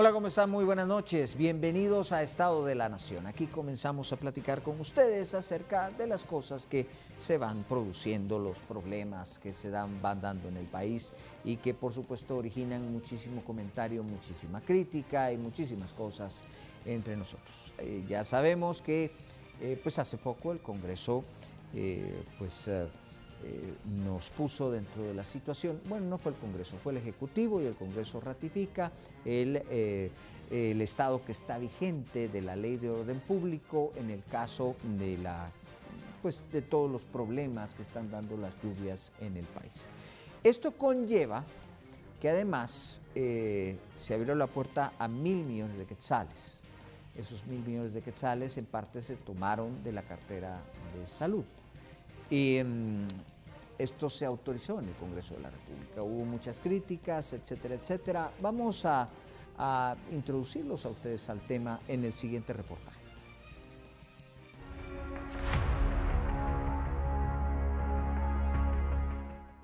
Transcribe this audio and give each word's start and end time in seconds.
Hola, 0.00 0.12
¿cómo 0.12 0.28
están? 0.28 0.48
Muy 0.48 0.64
buenas 0.64 0.86
noches. 0.86 1.34
Bienvenidos 1.36 2.12
a 2.12 2.22
Estado 2.22 2.64
de 2.64 2.76
la 2.76 2.88
Nación. 2.88 3.26
Aquí 3.26 3.48
comenzamos 3.48 4.12
a 4.12 4.16
platicar 4.16 4.62
con 4.62 4.78
ustedes 4.78 5.34
acerca 5.34 5.90
de 5.90 6.06
las 6.06 6.22
cosas 6.22 6.66
que 6.66 6.86
se 7.16 7.36
van 7.36 7.64
produciendo, 7.64 8.38
los 8.38 8.60
problemas 8.60 9.40
que 9.40 9.52
se 9.52 9.70
dan, 9.70 10.00
van 10.00 10.20
dando 10.20 10.46
en 10.46 10.56
el 10.56 10.66
país 10.66 11.12
y 11.42 11.56
que 11.56 11.74
por 11.74 11.92
supuesto 11.92 12.36
originan 12.36 12.92
muchísimo 12.92 13.42
comentario, 13.42 14.04
muchísima 14.04 14.60
crítica 14.60 15.32
y 15.32 15.36
muchísimas 15.36 15.92
cosas 15.92 16.44
entre 16.84 17.16
nosotros. 17.16 17.72
Eh, 17.78 18.04
ya 18.08 18.22
sabemos 18.22 18.80
que 18.80 19.10
eh, 19.60 19.80
pues 19.82 19.98
hace 19.98 20.16
poco 20.16 20.52
el 20.52 20.60
Congreso 20.60 21.24
eh, 21.74 22.22
pues 22.38 22.70
eh, 23.44 23.74
nos 24.04 24.30
puso 24.30 24.70
dentro 24.70 25.02
de 25.02 25.14
la 25.14 25.24
situación, 25.24 25.80
bueno, 25.88 26.06
no 26.06 26.18
fue 26.18 26.32
el 26.32 26.38
Congreso, 26.38 26.76
fue 26.82 26.92
el 26.92 26.98
Ejecutivo 26.98 27.62
y 27.62 27.66
el 27.66 27.74
Congreso 27.74 28.20
ratifica 28.20 28.90
el, 29.24 29.62
eh, 29.70 30.10
el 30.50 30.80
estado 30.80 31.24
que 31.24 31.32
está 31.32 31.58
vigente 31.58 32.28
de 32.28 32.42
la 32.42 32.56
ley 32.56 32.76
de 32.76 32.90
orden 32.90 33.20
público 33.20 33.92
en 33.96 34.10
el 34.10 34.24
caso 34.24 34.76
de 34.98 35.18
la 35.18 35.50
pues 36.22 36.50
de 36.50 36.62
todos 36.62 36.90
los 36.90 37.04
problemas 37.04 37.74
que 37.74 37.82
están 37.82 38.10
dando 38.10 38.36
las 38.36 38.60
lluvias 38.60 39.12
en 39.20 39.36
el 39.36 39.44
país. 39.46 39.88
Esto 40.42 40.72
conlleva 40.72 41.44
que 42.20 42.28
además 42.28 43.00
eh, 43.14 43.76
se 43.96 44.14
abrió 44.14 44.34
la 44.34 44.46
puerta 44.46 44.92
a 44.98 45.06
mil 45.06 45.44
millones 45.44 45.78
de 45.78 45.86
quetzales. 45.86 46.62
Esos 47.16 47.46
mil 47.46 47.60
millones 47.60 47.92
de 47.92 48.02
quetzales 48.02 48.58
en 48.58 48.66
parte 48.66 49.00
se 49.00 49.16
tomaron 49.16 49.82
de 49.82 49.92
la 49.92 50.02
cartera 50.02 50.60
de 50.98 51.06
salud. 51.06 51.44
Y 52.30 52.60
mm, 52.64 53.06
esto 53.78 54.10
se 54.10 54.24
autorizó 54.24 54.80
en 54.80 54.88
el 54.88 54.94
Congreso 54.94 55.34
de 55.34 55.42
la 55.42 55.50
República. 55.50 56.02
Hubo 56.02 56.24
muchas 56.24 56.60
críticas, 56.60 57.32
etcétera, 57.32 57.76
etcétera. 57.76 58.32
Vamos 58.40 58.84
a, 58.84 59.08
a 59.56 59.96
introducirlos 60.12 60.84
a 60.86 60.90
ustedes 60.90 61.28
al 61.30 61.40
tema 61.40 61.80
en 61.88 62.04
el 62.04 62.12
siguiente 62.12 62.52
reportaje. 62.52 63.08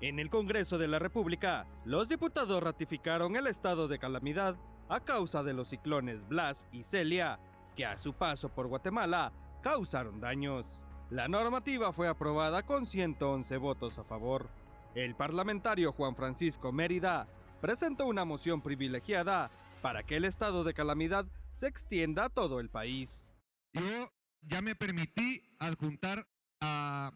En 0.01 0.19
el 0.19 0.29
Congreso 0.29 0.77
de 0.77 0.87
la 0.87 0.99
República, 0.99 1.65
los 1.83 2.07
diputados 2.07 2.61
ratificaron 2.61 3.35
el 3.35 3.47
estado 3.47 3.87
de 3.87 3.97
calamidad 3.97 4.55
a 4.87 4.99
causa 4.99 5.41
de 5.41 5.53
los 5.53 5.69
ciclones 5.69 6.27
Blas 6.27 6.67
y 6.71 6.83
Celia, 6.83 7.39
que 7.75 7.87
a 7.87 7.99
su 7.99 8.13
paso 8.13 8.49
por 8.49 8.67
Guatemala 8.67 9.31
causaron 9.63 10.21
daños. 10.21 10.79
La 11.11 11.27
normativa 11.27 11.93
fue 11.93 12.07
aprobada 12.07 12.63
con 12.63 12.87
111 12.87 13.57
votos 13.57 13.99
a 13.99 14.03
favor. 14.03 14.49
El 14.95 15.13
parlamentario 15.13 15.91
Juan 15.91 16.15
Francisco 16.15 16.71
Mérida 16.71 17.27
presentó 17.61 18.07
una 18.07 18.25
moción 18.25 18.61
privilegiada 18.61 19.51
para 19.83 20.01
que 20.01 20.15
el 20.17 20.25
estado 20.25 20.63
de 20.63 20.73
calamidad 20.73 21.27
se 21.57 21.67
extienda 21.67 22.25
a 22.25 22.29
todo 22.29 22.59
el 22.59 22.69
país. 22.69 23.29
Yo 23.73 24.11
ya 24.41 24.61
me 24.63 24.75
permití 24.75 25.43
adjuntar 25.59 26.27
a, 26.59 27.11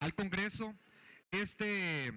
al 0.00 0.14
Congreso 0.14 0.74
este, 1.30 2.12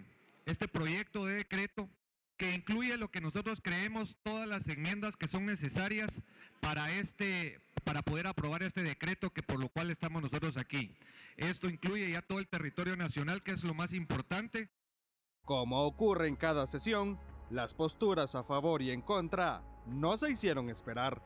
este 0.46 0.70
proyecto 0.70 1.26
de 1.26 1.36
decreto 1.36 1.90
que 2.38 2.54
incluye 2.54 2.98
lo 2.98 3.12
que 3.12 3.20
nosotros 3.20 3.60
creemos 3.62 4.16
todas 4.24 4.48
las 4.48 4.68
enmiendas 4.70 5.18
que 5.18 5.28
son 5.28 5.46
necesarias 5.46 6.24
para 6.62 6.92
este 6.92 7.60
para 7.86 8.02
poder 8.02 8.28
aprobar 8.28 8.64
este 8.64 8.84
decreto 8.84 9.30
que 9.30 9.44
por 9.44 9.60
lo 9.60 9.70
cual 9.70 9.92
estamos 9.92 10.22
nosotros 10.22 10.58
aquí. 10.58 10.98
Esto 11.38 11.70
incluye 11.70 12.12
ya 12.12 12.22
todo 12.22 12.40
el 12.40 12.48
territorio 12.48 12.98
nacional 12.98 13.44
que 13.44 13.52
es 13.52 13.64
lo 13.64 13.74
más 13.74 13.94
importante. 13.94 14.70
Como 15.46 15.86
ocurre 15.86 16.28
en 16.28 16.36
cada 16.36 16.68
sesión, 16.68 17.20
las 17.52 17.76
posturas 17.76 18.34
a 18.34 18.44
favor 18.44 18.82
y 18.82 18.92
en 18.92 19.02
contra 19.02 19.64
no 19.86 20.18
se 20.18 20.32
hicieron 20.32 20.70
esperar. 20.70 21.22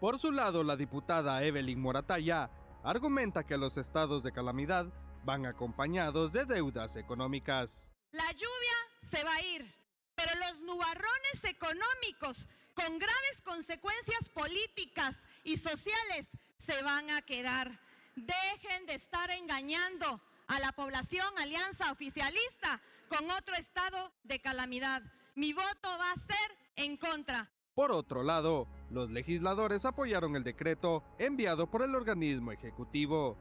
Por 0.00 0.18
su 0.20 0.30
lado, 0.30 0.62
la 0.62 0.76
diputada 0.76 1.42
Evelyn 1.42 1.80
Morataya 1.80 2.50
argumenta 2.84 3.44
que 3.44 3.58
los 3.58 3.76
estados 3.76 4.22
de 4.22 4.32
calamidad 4.32 4.86
van 5.24 5.46
acompañados 5.46 6.32
de 6.32 6.44
deudas 6.44 6.96
económicas. 6.96 7.88
La 8.12 8.30
lluvia 8.32 8.76
se 9.00 9.24
va 9.24 9.34
a 9.34 9.42
ir, 9.42 9.74
pero 10.14 10.30
los 10.38 10.60
nubarrones 10.60 11.44
económicos 11.44 12.46
con 12.74 12.98
graves 12.98 13.42
consecuencias 13.44 14.28
políticas 14.28 15.22
y 15.44 15.56
sociales 15.56 16.28
se 16.58 16.82
van 16.82 17.10
a 17.10 17.22
quedar. 17.22 17.78
Dejen 18.16 18.86
de 18.86 18.94
estar 18.94 19.30
engañando 19.30 20.20
a 20.48 20.58
la 20.58 20.72
población 20.72 21.26
alianza 21.38 21.92
oficialista 21.92 22.80
con 23.08 23.30
otro 23.30 23.54
estado 23.54 24.12
de 24.24 24.40
calamidad. 24.40 25.02
Mi 25.34 25.52
voto 25.52 25.88
va 25.98 26.12
a 26.12 26.26
ser 26.26 26.58
en 26.76 26.96
contra. 26.96 27.50
Por 27.74 27.90
otro 27.90 28.22
lado, 28.22 28.68
los 28.90 29.10
legisladores 29.10 29.84
apoyaron 29.84 30.36
el 30.36 30.44
decreto 30.44 31.02
enviado 31.18 31.70
por 31.70 31.82
el 31.82 31.94
organismo 31.94 32.52
ejecutivo 32.52 33.36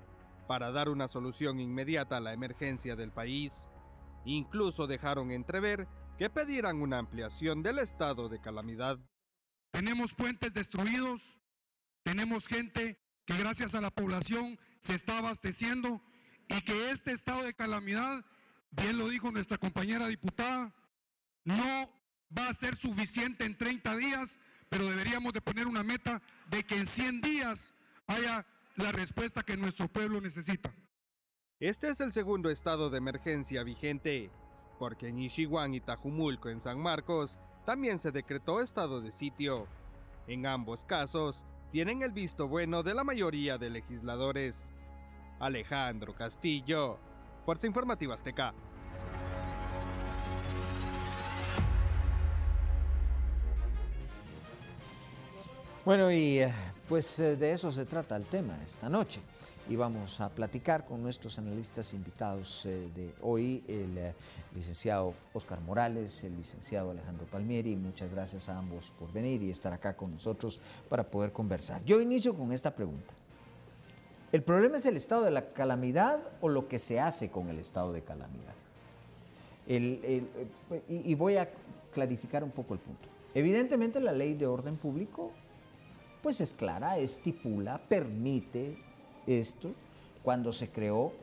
para 0.48 0.72
dar 0.72 0.90
una 0.90 1.08
solución 1.08 1.60
inmediata 1.60 2.18
a 2.18 2.20
la 2.20 2.34
emergencia 2.34 2.96
del 2.96 3.12
país. 3.12 3.68
Incluso 4.26 4.88
dejaron 4.88 5.32
entrever 5.32 5.88
que 6.18 6.30
pedirán 6.30 6.82
una 6.82 6.98
ampliación 6.98 7.62
del 7.62 7.80
estado 7.80 8.28
de 8.28 8.40
calamidad. 8.40 8.98
Tenemos 9.72 10.14
puentes 10.14 10.54
destruidos, 10.54 11.22
tenemos 12.04 12.48
gente 12.48 13.00
que 13.26 13.38
gracias 13.38 13.76
a 13.76 13.82
la 13.82 13.90
población 13.90 14.60
se 14.80 14.96
está 14.96 15.18
abasteciendo 15.18 16.02
y 16.50 16.62
que 16.62 16.92
este 16.92 17.12
estado 17.12 17.44
de 17.44 17.54
calamidad, 17.54 18.26
bien 18.72 18.98
lo 18.98 19.08
dijo 19.08 19.32
nuestra 19.32 19.58
compañera 19.58 20.08
diputada, 20.08 20.74
no 21.46 21.90
va 22.38 22.50
a 22.50 22.54
ser 22.54 22.76
suficiente 22.76 23.46
en 23.46 23.58
30 23.58 23.96
días, 23.96 24.40
pero 24.70 24.90
deberíamos 24.90 25.34
de 25.34 25.42
poner 25.42 25.68
una 25.68 25.84
meta 25.84 26.22
de 26.50 26.64
que 26.64 26.78
en 26.78 26.88
100 26.88 27.22
días 27.22 27.74
haya 28.08 28.46
la 28.76 28.92
respuesta 28.92 29.44
que 29.44 29.56
nuestro 29.56 29.88
pueblo 29.88 30.20
necesita. 30.20 30.74
Este 31.60 31.90
es 31.90 32.02
el 32.02 32.12
segundo 32.12 32.50
estado 32.50 32.90
de 32.90 32.98
emergencia 32.98 33.64
vigente, 33.64 34.32
porque 34.80 35.08
en 35.08 35.20
Ishiwan 35.20 35.74
y 35.74 35.80
Tajumulco 35.80 36.50
en 36.50 36.60
San 36.60 36.80
Marcos 36.80 37.40
también 37.66 38.00
se 38.00 38.12
decretó 38.12 38.62
estado 38.62 39.00
de 39.00 39.12
sitio. 39.12 39.68
En 40.28 40.46
ambos 40.46 40.86
casos, 40.86 41.46
tienen 41.74 42.04
el 42.04 42.12
visto 42.12 42.48
bueno 42.48 42.84
de 42.84 42.94
la 42.94 43.04
mayoría 43.04 43.58
de 43.58 43.72
legisladores. 43.72 44.56
Alejandro 45.40 46.14
Castillo, 46.14 47.00
Fuerza 47.46 47.66
Informativa 47.66 48.14
Azteca. 48.14 48.54
Bueno, 55.84 56.12
y 56.12 56.42
eh, 56.42 56.54
pues 56.88 57.18
eh, 57.18 57.36
de 57.38 57.54
eso 57.54 57.72
se 57.72 57.86
trata 57.88 58.16
el 58.18 58.26
tema 58.26 58.56
esta 58.64 58.88
noche. 58.88 59.20
Y 59.70 59.78
vamos 59.78 60.20
a 60.20 60.30
platicar 60.30 60.86
con 60.86 61.02
nuestros 61.02 61.40
analistas 61.40 61.94
invitados 61.94 62.66
eh, 62.66 62.90
de 62.94 63.14
hoy, 63.22 63.64
el 63.68 63.98
eh, 63.98 64.14
licenciado 64.54 65.14
Oscar 65.34 65.62
Morales, 65.62 66.24
el 66.26 66.36
licenciado 66.36 66.92
Alejandro 66.92 67.26
Palmieri. 67.28 67.76
Muchas 67.78 68.12
gracias 68.12 68.50
a 68.50 68.58
ambos 68.58 68.92
por 69.00 69.12
venir 69.14 69.42
y 69.42 69.50
estar 69.50 69.72
acá 69.72 69.96
con 69.96 70.12
nosotros 70.12 70.60
para 70.90 71.10
poder 71.10 71.32
conversar. 71.32 71.82
Yo 71.86 72.02
inicio 72.02 72.36
con 72.36 72.52
esta 72.52 72.76
pregunta. 72.76 73.14
¿El 74.34 74.44
problema 74.44 74.78
es 74.78 74.86
el 74.86 74.98
estado 74.98 75.24
de 75.24 75.32
la 75.32 75.54
calamidad 75.54 76.20
o 76.42 76.50
lo 76.50 76.68
que 76.68 76.78
se 76.78 77.00
hace 77.00 77.30
con 77.32 77.48
el 77.50 77.58
estado 77.60 77.94
de 77.94 78.02
calamidad? 78.02 78.54
El- 79.66 80.02
el- 80.04 80.82
y, 80.90 81.10
y 81.12 81.16
voy 81.16 81.38
a 81.38 81.50
clarificar 81.94 82.44
un 82.44 82.52
poco 82.52 82.74
el 82.74 82.82
punto. 82.82 83.08
Evidentemente 83.34 84.02
la 84.02 84.12
ley 84.12 84.34
de 84.34 84.46
orden 84.46 84.76
público 84.76 85.32
pues 86.22 86.42
es 86.42 86.54
clara, 86.54 86.98
estipula, 86.98 87.82
permite 87.88 88.78
esto. 89.28 89.72
Cuando 90.24 90.54
se 90.54 90.70
creó, 90.70 91.14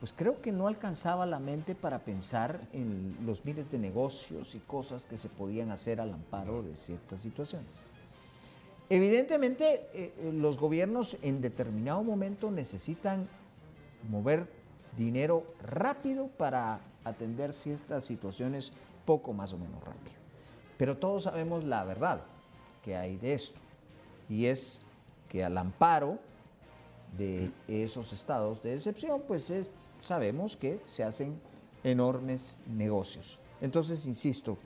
pues 0.00 0.12
creo 0.12 0.40
que 0.40 0.52
no 0.52 0.68
alcanzaba 0.68 1.26
la 1.26 1.38
mente 1.38 1.74
para 1.74 2.00
pensar 2.00 2.60
en 2.72 3.16
los 3.24 3.44
miles 3.44 3.70
de 3.70 3.78
negocios 3.78 4.54
y 4.54 4.58
cosas 4.60 5.06
que 5.06 5.16
se 5.16 5.28
podían 5.28 5.70
hacer 5.70 6.00
al 6.00 6.12
amparo 6.12 6.62
de 6.62 6.76
ciertas 6.76 7.20
situaciones. 7.20 7.84
Evidentemente, 8.88 9.88
eh, 9.92 10.14
eh, 10.18 10.32
los 10.32 10.58
gobiernos 10.58 11.16
en 11.22 11.40
determinado 11.40 12.04
momento 12.04 12.50
necesitan 12.50 13.28
mover 14.08 14.48
dinero 14.96 15.44
rápido 15.62 16.28
para 16.28 16.80
atender 17.04 17.52
ciertas 17.52 18.04
situaciones 18.04 18.72
poco 19.04 19.32
más 19.32 19.52
o 19.52 19.58
menos 19.58 19.82
rápido. 19.82 20.16
Pero 20.78 20.96
todos 20.98 21.24
sabemos 21.24 21.64
la 21.64 21.84
verdad 21.84 22.20
que 22.84 22.96
hay 22.96 23.16
de 23.16 23.32
esto, 23.34 23.60
y 24.28 24.46
es 24.46 24.82
que 25.28 25.44
al 25.44 25.58
amparo 25.58 26.18
de 27.16 27.50
esos 27.68 28.12
estados 28.12 28.62
de 28.62 28.74
excepción, 28.74 29.22
pues 29.26 29.50
es- 29.50 29.70
sabemos 30.00 30.56
que 30.56 30.80
se 30.84 31.02
hacen 31.04 31.40
enormes 31.84 32.58
negocios. 32.66 33.38
Entonces, 33.60 34.06
insisto, 34.06 34.58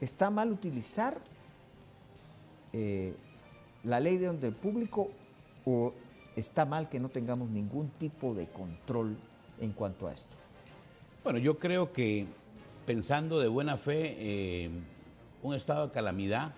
¿está 0.00 0.30
mal 0.30 0.50
utilizar 0.52 1.18
eh, 2.72 3.14
la 3.84 4.00
ley 4.00 4.16
de 4.18 4.28
orden 4.28 4.54
público 4.54 5.10
o 5.64 5.92
está 6.36 6.64
mal 6.64 6.88
que 6.88 7.00
no 7.00 7.08
tengamos 7.08 7.48
ningún 7.50 7.88
tipo 7.90 8.34
de 8.34 8.46
control 8.48 9.16
en 9.60 9.72
cuanto 9.72 10.06
a 10.06 10.12
esto? 10.12 10.34
Bueno, 11.24 11.38
yo 11.38 11.58
creo 11.58 11.92
que 11.92 12.26
pensando 12.86 13.38
de 13.38 13.48
buena 13.48 13.76
fe, 13.76 14.14
eh, 14.18 14.70
un 15.42 15.54
estado 15.54 15.86
de 15.88 15.92
calamidad, 15.92 16.52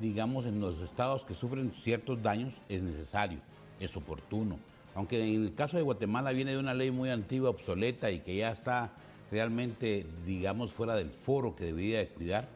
digamos, 0.00 0.44
en 0.46 0.60
los 0.60 0.80
estados 0.82 1.24
que 1.24 1.34
sufren 1.34 1.72
ciertos 1.72 2.20
daños 2.20 2.60
es 2.68 2.82
necesario, 2.82 3.38
es 3.84 3.96
oportuno. 3.96 4.58
Aunque 4.94 5.34
en 5.34 5.42
el 5.42 5.54
caso 5.54 5.76
de 5.76 5.82
Guatemala 5.82 6.32
viene 6.32 6.52
de 6.52 6.58
una 6.58 6.74
ley 6.74 6.90
muy 6.90 7.10
antigua, 7.10 7.50
obsoleta 7.50 8.10
y 8.10 8.20
que 8.20 8.36
ya 8.36 8.50
está 8.50 8.92
realmente, 9.30 10.06
digamos, 10.26 10.72
fuera 10.72 10.94
del 10.94 11.10
foro 11.10 11.56
que 11.56 11.64
debería 11.64 12.00
de 12.00 12.08
cuidar, 12.08 12.48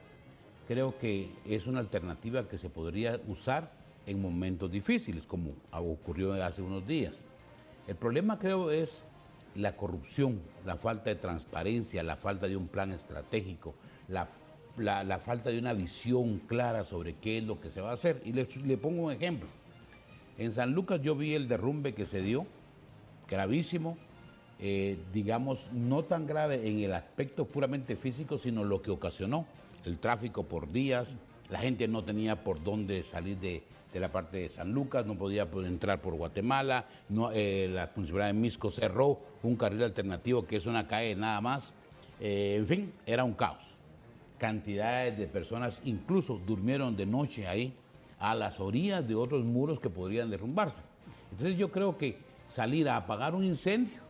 creo 0.69 0.99
que 0.99 1.31
es 1.46 1.67
una 1.67 1.81
alternativa 1.81 2.46
que 2.46 2.58
se 2.58 2.69
podría 2.69 3.20
usar 3.26 3.70
en 4.06 4.20
momentos 4.20 4.70
difíciles, 4.70 5.26
como 5.26 5.52
ocurrió 5.73 6.32
hace 6.44 6.62
unos 6.62 6.87
días. 6.87 7.25
El 7.88 7.96
problema 7.96 8.38
creo 8.38 8.70
es 8.70 9.05
la 9.55 9.76
corrupción, 9.76 10.40
la 10.64 10.76
falta 10.76 11.11
de 11.11 11.17
transparencia, 11.17 12.02
la 12.02 12.17
falta 12.17 12.46
de 12.46 12.56
un 12.56 12.69
plan 12.69 12.93
estratégico, 12.93 13.75
la, 14.08 14.28
falta 15.19 15.50
de 15.50 15.58
una 15.58 15.73
visión 15.73 16.40
clara 16.40 16.84
sobre 16.84 17.14
qué 17.14 17.38
es 17.38 17.44
lo 17.44 17.61
que 17.61 17.70
se 17.70 17.81
va 17.81 17.90
a 17.90 17.94
hacer. 17.94 18.20
Y 18.25 18.32
le, 18.32 18.46
le 18.64 18.76
pongo 18.76 19.05
un 19.05 19.12
ejemplo. 19.12 19.49
En 20.38 20.53
San 20.53 20.73
Lucas 20.73 21.00
yo 21.00 21.17
vi 21.17 21.35
el 21.35 21.49
derrumbe 21.49 21.94
que 21.94 22.06
se 22.06 22.23
dio, 22.23 22.47
gravísimo, 23.29 23.97
eh, 24.59 24.99
digamos, 25.12 25.71
no 25.73 26.05
tan 26.05 26.27
grave 26.27 26.69
en 26.69 26.81
el 26.81 26.94
aspecto 26.94 27.47
puramente 27.47 27.97
físico, 27.97 28.38
sino 28.38 28.65
lo 28.65 28.83
que 28.83 28.91
ocasionó 28.91 29.47
el 29.85 29.99
tráfico 29.99 30.44
por 30.44 30.71
días, 30.73 31.17
la 31.49 31.59
gente 31.61 31.88
no 31.88 32.05
tenía 32.05 32.43
por 32.43 32.62
dónde 32.62 33.03
salir 33.05 33.38
de, 33.38 33.62
la 33.94 34.12
parte 34.12 34.38
de 34.38 34.49
San 34.50 34.73
Lucas, 34.73 35.06
no 35.06 35.17
podía 35.17 35.49
entrar 35.65 36.03
por 36.03 36.15
Guatemala, 36.17 36.85
no, 37.09 37.31
eh, 37.33 37.67
la 37.73 37.91
municipalidad 37.97 38.27
de 38.27 38.35
Misco 38.35 38.71
cerró 38.71 39.19
un 39.43 39.56
carril 39.56 39.83
alternativo 39.85 40.47
que 40.47 40.56
es 40.56 40.67
una 40.67 40.87
calle 40.87 41.17
nada 41.17 41.41
más, 41.41 41.73
eh, 42.21 42.56
en 42.59 42.67
fin, 42.67 42.93
era 43.06 43.25
un 43.25 43.33
caos. 43.33 43.79
Cantidades 44.37 45.17
de 45.17 45.27
personas 45.27 45.81
incluso 45.87 46.38
durmieron 46.47 46.94
de 46.94 47.06
noche 47.06 47.47
ahí, 47.47 47.73
a 48.18 48.34
las 48.34 48.60
orillas 48.60 49.06
de 49.06 49.14
otros 49.14 49.44
muros 49.44 49.80
que 49.80 49.90
podrían 49.90 50.30
derrumbarse. 50.30 50.82
Entonces 51.30 51.56
yo 51.56 51.70
creo 51.70 51.98
que 51.98 52.18
salir 52.46 52.88
a 52.88 52.96
apagar 52.96 53.34
un 53.34 53.44
incendio 53.44 54.00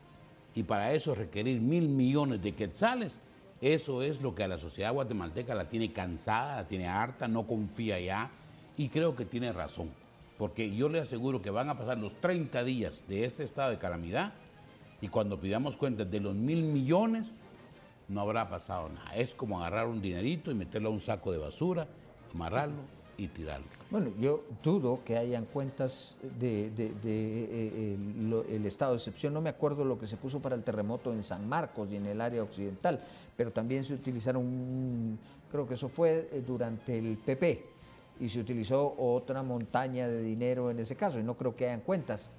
y 0.54 0.62
para 0.62 0.92
eso 0.92 1.14
requerir 1.14 1.60
mil 1.60 1.88
millones 1.88 2.42
de 2.42 2.54
quetzales, 2.54 3.20
eso 3.60 4.02
es 4.02 4.20
lo 4.20 4.34
que 4.34 4.44
a 4.44 4.48
la 4.48 4.58
sociedad 4.58 4.92
guatemalteca 4.92 5.54
la 5.54 5.68
tiene 5.68 5.92
cansada, 5.92 6.56
la 6.56 6.68
tiene 6.68 6.86
harta, 6.86 7.26
no 7.26 7.46
confía 7.46 7.98
ya 7.98 8.30
y 8.76 8.88
creo 8.88 9.16
que 9.16 9.24
tiene 9.24 9.52
razón. 9.52 9.90
Porque 10.38 10.74
yo 10.74 10.88
le 10.88 11.00
aseguro 11.00 11.40
que 11.40 11.50
van 11.50 11.70
a 11.70 11.78
pasar 11.78 11.98
los 11.98 12.14
30 12.20 12.62
días 12.64 13.04
de 13.08 13.24
este 13.24 13.42
estado 13.42 13.70
de 13.70 13.78
calamidad 13.78 14.34
y 15.00 15.08
cuando 15.08 15.40
pidamos 15.40 15.76
cuentas 15.76 16.10
de 16.10 16.20
los 16.20 16.34
mil 16.34 16.62
millones, 16.62 17.40
no 18.08 18.20
habrá 18.20 18.48
pasado 18.48 18.88
nada. 18.88 19.14
Es 19.16 19.34
como 19.34 19.58
agarrar 19.58 19.86
un 19.86 20.00
dinerito 20.00 20.50
y 20.50 20.54
meterlo 20.54 20.90
a 20.90 20.92
un 20.92 21.00
saco 21.00 21.32
de 21.32 21.38
basura, 21.38 21.88
amarrarlo 22.32 22.95
y. 23.18 23.30
Bueno, 23.90 24.12
yo 24.18 24.44
dudo 24.62 25.00
que 25.04 25.16
hayan 25.16 25.46
cuentas 25.46 26.18
de, 26.38 26.70
de, 26.70 26.92
eh, 27.02 27.96
el, 28.50 28.66
estado 28.66 28.92
de 28.92 28.98
excepción. 28.98 29.32
No 29.32 29.40
me 29.40 29.48
acuerdo 29.48 29.84
lo 29.84 29.98
que 29.98 30.06
se 30.06 30.16
puso 30.16 30.40
para 30.40 30.54
el 30.54 30.62
terremoto 30.62 31.12
en 31.12 31.22
San 31.22 31.48
Marcos 31.48 31.88
y 31.90 31.96
en 31.96 32.06
el 32.06 32.20
área 32.20 32.42
occidental, 32.42 33.00
pero 33.36 33.52
también 33.52 33.84
se 33.84 33.94
utilizaron, 33.94 35.18
creo 35.50 35.66
que 35.66 35.74
eso 35.74 35.88
fue 35.88 36.28
eh, 36.30 36.42
durante 36.46 36.98
el 36.98 37.16
PP, 37.16 37.64
y 38.20 38.28
se 38.28 38.40
utilizó 38.40 38.94
otra 38.98 39.42
montaña 39.42 40.08
de 40.08 40.22
dinero 40.22 40.70
en 40.70 40.78
ese 40.78 40.96
caso, 40.96 41.18
y 41.18 41.22
no 41.22 41.34
creo 41.34 41.56
que 41.56 41.66
hayan 41.66 41.80
cuentas. 41.80 42.32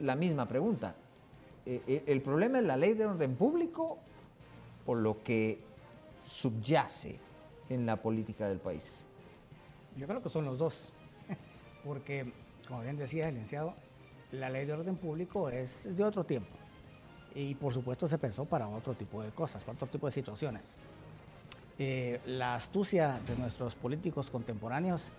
La 0.00 0.16
misma 0.16 0.46
pregunta. 0.46 0.94
Eh, 1.66 2.04
¿El 2.06 2.22
problema 2.22 2.58
es 2.58 2.64
la 2.64 2.76
ley 2.76 2.94
de 2.94 3.06
orden 3.06 3.36
público 3.36 3.98
o 4.86 4.94
lo 4.94 5.22
que 5.22 5.60
subyace 6.24 7.18
en 7.68 7.86
la 7.86 7.96
política 7.96 8.48
del 8.48 8.58
país? 8.58 9.04
Yo 9.96 10.06
creo 10.06 10.22
que 10.22 10.28
son 10.28 10.44
los 10.44 10.58
dos, 10.58 10.92
porque, 11.84 12.32
como 12.66 12.82
bien 12.82 12.96
decía 12.96 13.28
el 13.28 13.34
licenciado, 13.34 13.74
la 14.32 14.48
ley 14.48 14.66
de 14.66 14.72
orden 14.72 14.96
público 14.96 15.48
es, 15.48 15.96
de 15.96 16.04
otro 16.04 16.24
tiempo 16.24 16.60
y 17.34 17.54
por 17.54 17.72
supuesto 17.72 18.08
se 18.08 18.18
pensó 18.18 18.44
para 18.44 18.68
otro 18.68 18.94
tipo 18.94 19.22
de 19.22 19.30
cosas, 19.30 19.62
para 19.62 19.76
otro 19.76 19.88
tipo 19.88 20.06
de 20.06 20.12
situaciones. 20.12 20.62
Eh, 21.78 22.20
la 22.26 22.54
astucia 22.54 23.20
de 23.26 23.36
nuestros 23.36 23.74
políticos 23.74 24.30
contemporáneos 24.30 25.12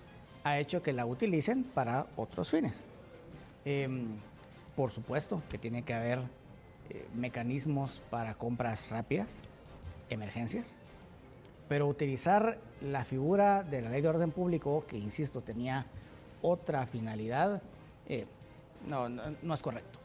ha 0.44 0.60
hecho 0.60 0.82
que 0.82 0.94
la 0.94 1.06
utilicen 1.06 1.64
para 1.64 2.08
otros 2.16 2.50
fines. 2.50 2.86
Em, 3.66 4.18
por 4.76 4.92
supuesto 4.92 5.42
que 5.50 5.58
tiene 5.58 5.84
que 5.84 5.94
haber 5.94 6.20
eh, 6.90 7.08
mecanismos 7.16 8.02
para 8.10 8.36
compras 8.36 8.90
rápidas, 8.90 9.42
emergencias, 10.10 10.76
pero 11.72 11.88
utilizar 11.88 12.58
la 12.82 13.06
figura 13.06 13.64
de 13.64 13.82
la 13.82 13.90
ley 13.90 14.02
de 14.02 14.10
orden 14.10 14.32
público, 14.32 14.84
que 14.90 14.98
insisto, 14.98 15.40
tenía 15.40 15.86
otra 16.42 16.86
finalidad, 16.86 17.62
eh, 18.10 18.26
no, 18.90 19.08
no, 19.08 19.54
es 19.54 19.62
correcto. 19.62 19.98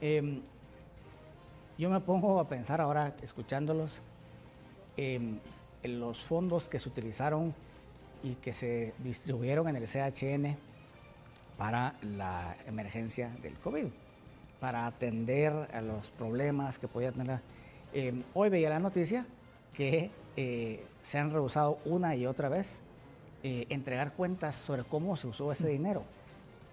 Em, 0.00 0.40
yo 1.76 1.90
me 1.90 2.00
pongo 2.00 2.40
a 2.40 2.48
pensar 2.48 2.80
ahora, 2.80 3.14
escuchándolos, 3.20 4.00
em, 4.96 5.40
en 5.82 6.00
los 6.00 6.22
fondos 6.22 6.70
que 6.70 6.78
se 6.78 6.88
utilizaron 6.88 7.54
y 8.22 8.36
que 8.36 8.54
se 8.54 8.94
distribuyeron 9.00 9.68
en 9.68 9.76
el 9.76 9.86
CHN 9.86 10.56
para 11.58 11.96
la 12.16 12.56
emergencia 12.66 13.28
del 13.42 13.58
COVID, 13.58 13.88
para 14.58 14.86
atender 14.86 15.52
a 15.74 15.82
los 15.82 16.08
problemas 16.08 16.78
que 16.78 16.88
podía 16.88 17.12
tener. 17.12 17.40
Em, 17.92 18.22
hoy 18.32 18.48
veía 18.48 18.70
la 18.70 18.78
noticia 18.78 19.26
que 19.74 20.10
eh, 20.36 20.86
se 21.02 21.18
han 21.18 21.30
rehusado 21.30 21.78
una 21.84 22.14
y 22.16 22.26
otra 22.26 22.48
vez 22.48 22.80
eh, 23.42 23.66
entregar 23.68 24.12
cuentas 24.12 24.54
sobre 24.54 24.84
cómo 24.84 25.16
se 25.16 25.26
usó 25.26 25.50
ese 25.52 25.68
dinero, 25.68 26.02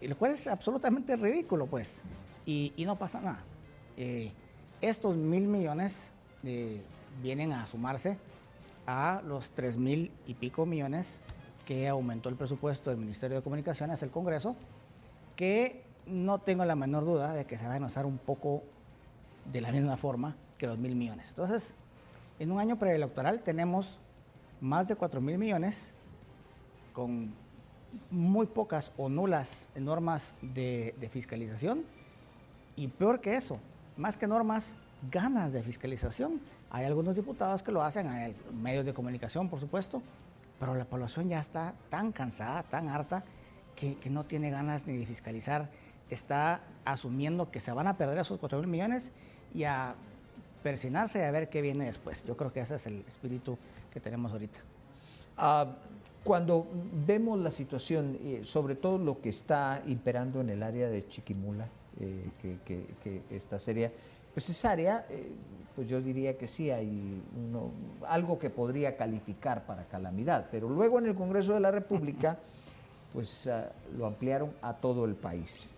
y 0.01 0.07
lo 0.07 0.17
cual 0.17 0.31
es 0.31 0.47
absolutamente 0.47 1.15
ridículo, 1.15 1.67
pues, 1.67 2.01
y, 2.45 2.73
no 2.85 2.97
pasa 2.97 3.19
nada. 3.19 3.43
Eh, 3.97 4.31
estos 4.79 5.15
mil 5.15 5.47
millones 5.47 6.09
vienen 7.21 7.51
a 7.51 7.67
sumarse 7.67 8.17
a 8.85 9.21
los 9.25 9.49
tres 9.49 9.77
mil 9.77 10.11
y 10.27 10.33
pico 10.35 10.65
millones 10.65 11.19
que 11.65 11.87
aumentó 11.87 12.29
el 12.29 12.35
presupuesto 12.35 12.89
del 12.89 12.99
Ministerio 12.99 13.37
de 13.37 13.43
Comunicaciones, 13.43 14.01
el 14.01 14.09
Congreso, 14.09 14.55
que 15.35 15.83
no 16.05 16.39
tengo 16.39 16.63
la 16.63 16.75
menor 16.75 17.03
duda 17.03 17.33
de 17.33 17.45
que 17.45 17.57
se 17.57 17.67
van 17.67 17.83
a 17.83 17.87
usar 17.87 18.05
un 18.05 18.17
poco 18.17 18.63
de 19.51 19.59
la 19.59 19.71
misma 19.73 19.97
forma 19.97 20.37
que 20.57 20.65
los 20.65 20.77
mil 20.77 20.95
millones. 20.95 21.29
Entonces, 21.29 21.73
en 22.39 22.51
un 22.51 22.59
año 22.59 22.79
preelectoral 22.79 23.41
tenemos 23.41 23.99
más 24.61 24.87
de 24.87 24.95
4 24.95 25.21
mil 25.21 25.37
millones 25.37 25.91
con 26.93 27.33
muy 28.11 28.47
pocas 28.47 28.91
o 28.97 29.09
nulas 29.09 29.69
normas 29.75 30.33
de, 30.41 30.95
fiscalización 31.11 31.83
y 32.75 32.87
peor 32.87 33.21
que 33.21 33.35
eso, 33.35 33.59
más 33.95 34.17
que 34.17 34.27
normas, 34.27 34.75
ganas 35.11 35.53
de 35.53 35.63
fiscalización. 35.63 36.41
Hay 36.69 36.85
algunos 36.85 37.15
diputados 37.15 37.63
que 37.63 37.71
lo 37.71 37.81
hacen, 37.81 38.07
hay 38.07 38.35
medios 38.61 38.85
de 38.85 38.93
comunicación, 38.93 39.49
por 39.49 39.59
supuesto, 39.59 40.01
pero 40.59 40.75
la 40.75 40.85
población 40.85 41.29
ya 41.29 41.39
está 41.39 41.73
tan 41.89 42.11
cansada, 42.11 42.63
tan 42.63 42.89
harta, 42.89 43.23
que, 43.75 43.97
no 44.09 44.25
tiene 44.25 44.49
ganas 44.49 44.87
ni 44.87 44.97
de 44.97 45.05
fiscalizar. 45.05 45.69
Está 46.09 46.61
asumiendo 46.83 47.51
que 47.51 47.59
se 47.59 47.71
van 47.71 47.87
a 47.87 47.97
perder 47.97 48.17
esos 48.17 48.39
4 48.39 48.59
mil 48.59 48.67
millones 48.67 49.11
y 49.53 49.63
a 49.63 49.95
persinarse 50.63 51.19
y 51.19 51.21
a 51.21 51.31
ver 51.31 51.49
qué 51.49 51.61
viene 51.61 51.85
después. 51.85 52.25
Yo 52.25 52.35
creo 52.35 52.51
que 52.51 52.59
ese 52.59 52.75
es 52.75 52.87
el 52.87 53.03
espíritu 53.07 53.57
que 53.97 54.01
tenemos 54.01 54.31
ahorita. 54.31 54.59
Ah, 55.37 55.75
cuando 56.23 56.67
vemos 57.07 57.39
la 57.39 57.49
situación, 57.49 58.19
eh, 58.21 58.41
sobre 58.43 58.75
todo 58.75 58.99
lo 58.99 59.19
que 59.21 59.29
está 59.29 59.81
imperando 59.87 60.39
en 60.41 60.51
el 60.51 60.61
área 60.61 60.87
de 60.87 61.07
Chiquimula, 61.07 61.67
eh, 61.99 62.29
que, 62.63 63.21
esta 63.31 63.57
sería, 63.57 63.91
pues 64.35 64.49
esa 64.49 64.69
área, 64.69 65.07
eh, 65.09 65.31
pues 65.75 65.89
yo 65.89 65.99
diría 65.99 66.37
que 66.37 66.45
sí 66.45 66.69
hay 66.69 67.23
algo 68.07 68.37
que 68.37 68.51
podría 68.51 68.95
calificar 68.97 69.65
para 69.65 69.85
calamidad, 69.85 70.47
pero 70.51 70.69
luego 70.69 70.99
en 70.99 71.07
el 71.07 71.15
Congreso 71.15 71.55
de 71.55 71.59
la 71.59 71.71
República, 71.71 72.37
pues 73.13 73.47
ah, 73.47 73.71
lo 73.97 74.05
ampliaron 74.05 74.53
a 74.61 74.73
todo 74.73 75.05
el 75.05 75.15
país. 75.15 75.73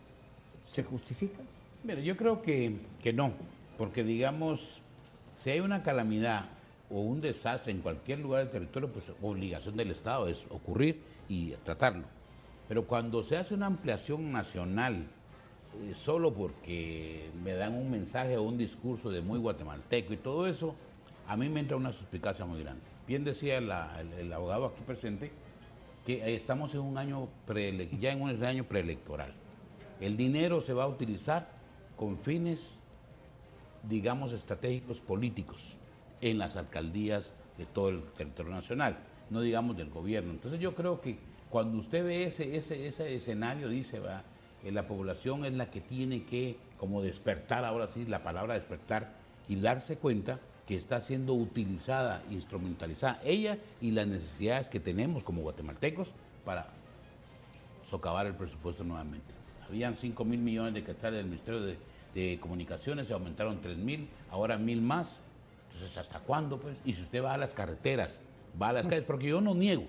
¿Se 0.66 0.84
justifica? 0.84 1.40
Mira, 1.86 2.02
yo 2.02 2.18
creo 2.18 2.42
que, 2.42 2.80
que 3.02 3.14
no. 3.14 3.32
Porque 3.78 4.04
digamos, 4.04 4.82
si 5.38 5.52
hay 5.52 5.62
una 5.62 5.84
calamidad 5.84 6.50
o 6.89 7.01
un 7.01 7.22
desastre 7.22 7.72
en 7.72 7.81
cualquier 7.81 8.19
lugar 8.19 8.41
del 8.41 8.50
territorio, 8.50 8.91
pues 8.91 9.12
obligación 9.22 9.77
del 9.77 9.91
Estado 9.91 10.27
es 10.27 10.48
ocurrir 10.50 11.01
y 11.27 11.51
tratarlo. 11.63 12.05
Pero 12.67 12.86
cuando 12.86 13.24
se 13.24 13.38
hace 13.38 13.53
una 13.53 13.67
ampliación 13.67 14.31
nacional, 14.31 15.08
eh, 15.81 15.93
solo 15.96 16.34
porque 16.34 17.29
me 17.43 17.53
dan 17.53 17.75
un 17.75 17.91
mensaje 17.91 18.38
o 18.38 18.43
un 18.43 18.58
discurso 18.58 19.12
de 19.12 19.22
muy 19.22 19.39
guatemalteco 19.39 20.13
y 20.13 20.17
todo 20.17 20.48
eso, 20.48 20.75
a 21.27 21.38
mí 21.38 21.50
me 21.50 21.60
entra 21.60 21.77
una 21.77 21.91
suspicacia 21.91 22.46
muy 22.46 22.62
grande. 22.62 22.81
Bien 23.08 23.24
decía 23.24 23.58
el, 23.58 24.34
abogado 24.34 24.65
aquí 24.65 24.81
presente 24.86 25.31
que 26.05 26.36
estamos 26.36 26.74
en 26.74 26.81
un 26.81 26.98
año 26.98 27.27
ya 28.00 28.12
en 28.12 28.22
un 28.22 28.43
año 28.43 28.63
preelectoral. 28.63 29.34
El 30.00 30.15
dinero 30.17 30.62
se 30.62 30.74
va 30.74 30.86
a 30.86 30.88
utilizar 30.88 31.50
con 31.98 32.17
fines 32.17 32.81
digamos, 33.84 34.34
estratégicos 34.34 35.01
políticos 35.01 35.77
en 36.22 36.38
las 36.38 36.56
alcaldías 36.56 37.34
de 37.58 37.66
todo 37.66 37.90
el 37.90 38.04
territorio 38.14 38.54
nacional. 38.54 38.98
no 39.30 39.42
digamos 39.42 39.78
del 39.78 39.90
gobierno. 39.90 40.32
Entonces 40.32 40.60
yo 40.60 40.74
creo 40.74 41.02
que 41.02 41.18
cuando 41.50 41.78
usted 41.78 42.04
ve 42.04 42.24
ese, 42.24 42.56
ese, 42.58 42.88
ese 42.88 43.16
escenario, 43.16 43.70
dice, 43.70 44.00
va, 44.00 44.24
eh, 44.64 44.72
la 44.72 44.88
población 44.88 45.46
es 45.46 45.54
la 45.54 45.70
que 45.70 45.82
tiene 45.82 46.24
que 46.24 46.58
como 46.80 47.02
despertar, 47.02 47.66
ahora 47.66 47.88
sí, 47.88 48.06
la 48.06 48.24
palabra 48.24 48.54
despertar, 48.54 49.14
y 49.48 49.56
darse 49.56 49.98
cuenta 49.98 50.40
que 50.68 50.76
está 50.76 51.02
siendo 51.02 51.34
utilizada, 51.34 52.24
instrumentalizada, 52.30 53.20
ella 53.24 53.58
y 53.82 53.92
las 53.92 54.08
necesidades 54.08 54.70
que 54.70 54.80
tenemos 54.80 55.24
como 55.24 55.42
guatemaltecos 55.42 56.14
para 56.46 56.68
socavar 57.84 58.28
el 58.28 58.36
presupuesto 58.36 58.84
nuevamente. 58.84 59.34
Habían 59.68 59.96
5 59.96 60.24
mil 60.26 60.40
millones 60.40 60.76
de 60.76 60.84
quetzales 60.84 61.18
del 61.18 61.26
Ministerio 61.26 61.62
de, 61.62 61.78
de 62.14 62.40
Comunicaciones, 62.40 63.08
se 63.08 63.14
aumentaron 63.14 63.62
3 63.62 63.78
mil, 63.78 64.08
ahora 64.30 64.58
mil 64.58 64.82
más. 64.82 65.24
Entonces, 65.72 65.98
¿hasta 65.98 66.20
cuándo? 66.20 66.60
Pues? 66.60 66.78
Y 66.86 66.94
si 66.94 67.04
usted 67.04 67.24
va 67.24 67.34
a 67.34 67.38
las 67.38 67.54
carreteras, 67.54 68.22
va 68.62 68.70
a 68.70 68.74
las 68.74 68.88
calles, 68.88 69.04
porque 69.06 69.28
yo 69.28 69.42
no 69.42 69.56
niego 69.56 69.84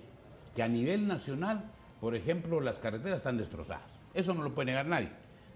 que 0.55 0.63
a 0.63 0.69
nivel 0.69 1.07
nacional, 1.07 1.65
por 2.01 2.15
ejemplo, 2.15 2.61
las 2.61 2.79
carreteras 2.79 3.19
están 3.19 3.39
destrozadas. 3.39 4.01
Eso 4.15 4.35
no 4.35 4.43
lo 4.43 4.55
puede 4.55 4.67
negar 4.67 4.87
nadie. 4.87 5.11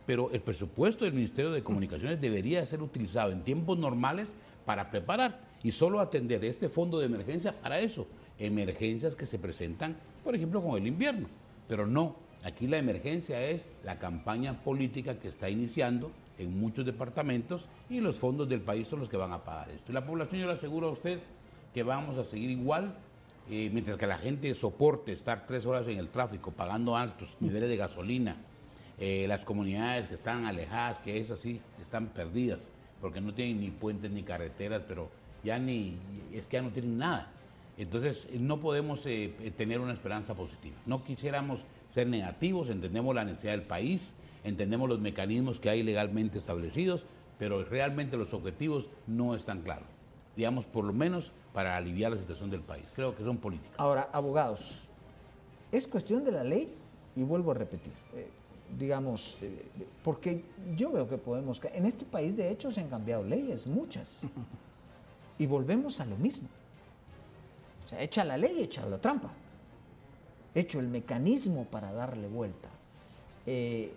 Pero 0.06 0.30
el 0.32 0.40
presupuesto 0.40 1.04
del 1.04 1.14
Ministerio 1.14 1.50
de 1.50 1.62
Comunicaciones 1.62 2.20
debería 2.20 2.64
ser 2.66 2.82
utilizado 2.82 3.32
en 3.32 3.42
tiempos 3.42 3.78
normales 3.78 4.34
para 4.66 4.90
preparar 4.90 5.40
y 5.62 5.72
solo 5.72 6.00
atender 6.00 6.44
este 6.44 6.68
fondo 6.68 6.98
de 6.98 7.06
emergencia 7.06 7.58
para 7.60 7.78
eso. 7.78 8.06
Emergencias 8.38 9.16
que 9.16 9.26
se 9.26 9.38
presentan, 9.38 9.96
por 10.22 10.34
ejemplo, 10.34 10.62
con 10.62 10.76
el 10.76 10.86
invierno. 10.86 11.28
Pero 11.68 11.86
no, 11.86 12.16
aquí 12.42 12.66
la 12.66 12.76
emergencia 12.76 13.40
es 13.42 13.66
la 13.82 13.98
campaña 13.98 14.62
política 14.62 15.18
que 15.18 15.28
está 15.28 15.48
iniciando 15.48 16.10
en 16.38 16.58
muchos 16.58 16.84
departamentos 16.84 17.68
y 17.88 18.00
los 18.00 18.16
fondos 18.16 18.48
del 18.48 18.60
país 18.60 18.88
son 18.88 19.00
los 19.00 19.08
que 19.08 19.16
van 19.16 19.32
a 19.32 19.44
pagar 19.44 19.70
esto. 19.70 19.92
Y 19.92 19.94
la 19.94 20.04
población, 20.04 20.40
yo 20.40 20.46
le 20.46 20.54
aseguro 20.54 20.88
a 20.88 20.92
usted 20.92 21.20
que 21.72 21.82
vamos 21.82 22.18
a 22.18 22.24
seguir 22.24 22.50
igual, 22.50 22.96
eh, 23.50 23.70
mientras 23.72 23.96
que 23.96 24.06
la 24.06 24.18
gente 24.18 24.54
soporte 24.54 25.12
estar 25.12 25.46
tres 25.46 25.66
horas 25.66 25.86
en 25.88 25.98
el 25.98 26.08
tráfico 26.08 26.50
pagando 26.50 26.96
altos 26.96 27.36
niveles 27.40 27.68
de 27.68 27.76
gasolina, 27.76 28.36
eh, 28.98 29.26
las 29.28 29.44
comunidades 29.44 30.08
que 30.08 30.14
están 30.14 30.44
alejadas, 30.44 30.98
que 31.00 31.18
es 31.18 31.30
así, 31.30 31.60
están 31.82 32.06
perdidas, 32.08 32.70
porque 33.00 33.20
no 33.20 33.34
tienen 33.34 33.60
ni 33.60 33.70
puentes 33.70 34.10
ni 34.10 34.22
carreteras, 34.22 34.82
pero 34.86 35.10
ya 35.42 35.58
ni, 35.58 35.98
es 36.32 36.46
que 36.46 36.56
ya 36.56 36.62
no 36.62 36.70
tienen 36.70 36.98
nada. 36.98 37.30
Entonces, 37.76 38.28
no 38.38 38.60
podemos 38.60 39.04
eh, 39.06 39.34
tener 39.56 39.80
una 39.80 39.92
esperanza 39.92 40.34
positiva. 40.34 40.76
No 40.86 41.02
quisiéramos 41.02 41.60
ser 41.88 42.06
negativos, 42.06 42.68
entendemos 42.68 43.14
la 43.14 43.24
necesidad 43.24 43.52
del 43.52 43.62
país, 43.62 44.14
entendemos 44.44 44.88
los 44.88 45.00
mecanismos 45.00 45.58
que 45.58 45.70
hay 45.70 45.82
legalmente 45.82 46.38
establecidos, 46.38 47.06
pero 47.38 47.64
realmente 47.64 48.16
los 48.16 48.32
objetivos 48.32 48.90
no 49.06 49.34
están 49.34 49.62
claros. 49.62 49.88
Digamos, 50.36 50.64
por 50.64 50.84
lo 50.84 50.92
menos 50.92 51.32
para 51.52 51.76
aliviar 51.76 52.12
la 52.12 52.18
situación 52.18 52.50
del 52.50 52.60
país. 52.60 52.84
Creo 52.94 53.16
que 53.16 53.24
son 53.24 53.38
políticas. 53.38 53.74
Ahora, 53.78 54.08
abogados, 54.12 54.82
es 55.72 55.86
cuestión 55.86 56.24
de 56.24 56.32
la 56.32 56.44
ley, 56.44 56.72
y 57.16 57.22
vuelvo 57.22 57.52
a 57.52 57.54
repetir, 57.54 57.92
eh, 58.14 58.28
digamos, 58.78 59.36
eh, 59.40 59.66
porque 60.02 60.44
yo 60.76 60.90
veo 60.90 61.08
que 61.08 61.18
podemos, 61.18 61.60
en 61.72 61.86
este 61.86 62.04
país 62.04 62.36
de 62.36 62.50
hecho 62.50 62.72
se 62.72 62.80
han 62.80 62.88
cambiado 62.88 63.22
leyes, 63.22 63.66
muchas, 63.66 64.22
y 65.38 65.46
volvemos 65.46 66.00
a 66.00 66.06
lo 66.06 66.16
mismo. 66.16 66.48
O 67.84 67.88
sea, 67.88 68.00
echa 68.00 68.24
la 68.24 68.36
ley, 68.36 68.62
echa 68.62 68.84
la 68.86 68.98
trampa. 68.98 69.30
Hecho 70.54 70.80
el 70.80 70.88
mecanismo 70.88 71.64
para 71.64 71.92
darle 71.92 72.28
vuelta. 72.28 72.70
Eh, 73.46 73.92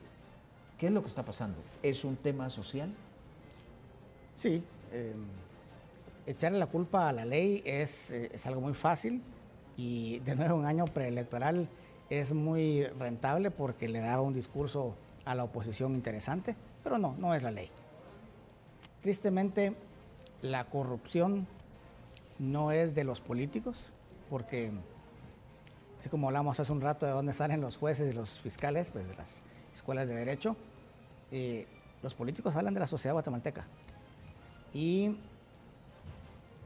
¿Qué 0.78 0.88
es 0.88 0.92
lo 0.92 1.02
que 1.02 1.08
está 1.08 1.24
pasando? 1.24 1.58
¿Es 1.82 2.04
un 2.04 2.16
tema 2.16 2.50
social? 2.50 2.94
Sí. 4.36 4.64
Eh, 4.92 5.16
echarle 6.28 6.60
la 6.60 6.68
culpa 6.68 7.10
a 7.10 7.14
la 7.14 7.26
ley 7.26 7.64
es, 7.66 8.12
eh, 8.12 8.30
es, 8.34 8.46
algo 8.46 8.62
muy 8.62 8.74
fácil 8.74 9.22
y 9.76 10.20
de 10.20 10.36
nuevo 10.36 10.56
un 10.56 10.66
año 10.66 10.86
preelectoral 10.86 11.68
es 12.10 12.32
muy 12.32 12.86
rentable 12.86 13.50
porque 13.50 13.90
le 13.90 14.00
da 14.00 14.22
un 14.22 14.34
discurso 14.34 14.94
a 15.26 15.36
la 15.36 15.44
oposición 15.44 15.96
interesante, 15.96 16.56
pero 16.84 16.98
no, 16.98 17.16
no 17.18 17.34
es 17.34 17.44
la 17.44 17.52
ley. 17.52 17.70
Tristemente, 19.02 19.76
la 20.42 20.66
corrupción 20.66 21.48
no 22.40 22.72
es 22.72 22.94
de 22.94 23.04
los 23.04 23.20
políticos, 23.20 23.78
porque 24.30 24.72
así 26.00 26.10
como 26.10 26.28
hablamos 26.28 26.60
hace 26.60 26.72
un 26.72 26.82
rato 26.82 27.06
de 27.06 27.12
dónde 27.12 27.34
salen 27.34 27.62
los 27.62 27.78
jueces 27.78 28.14
y 28.14 28.16
los 28.16 28.40
fiscales, 28.40 28.92
pues 28.92 29.08
de 29.08 29.16
las 29.16 29.42
escuelas 29.74 30.08
de 30.08 30.16
derecho, 30.16 30.56
eh, 31.32 31.68
los 32.02 32.14
políticos 32.14 32.56
hablan 32.56 32.74
de 32.74 32.80
la 32.80 32.88
sociedad 32.88 33.14
guatemalteca. 33.14 33.66
Y 34.74 35.18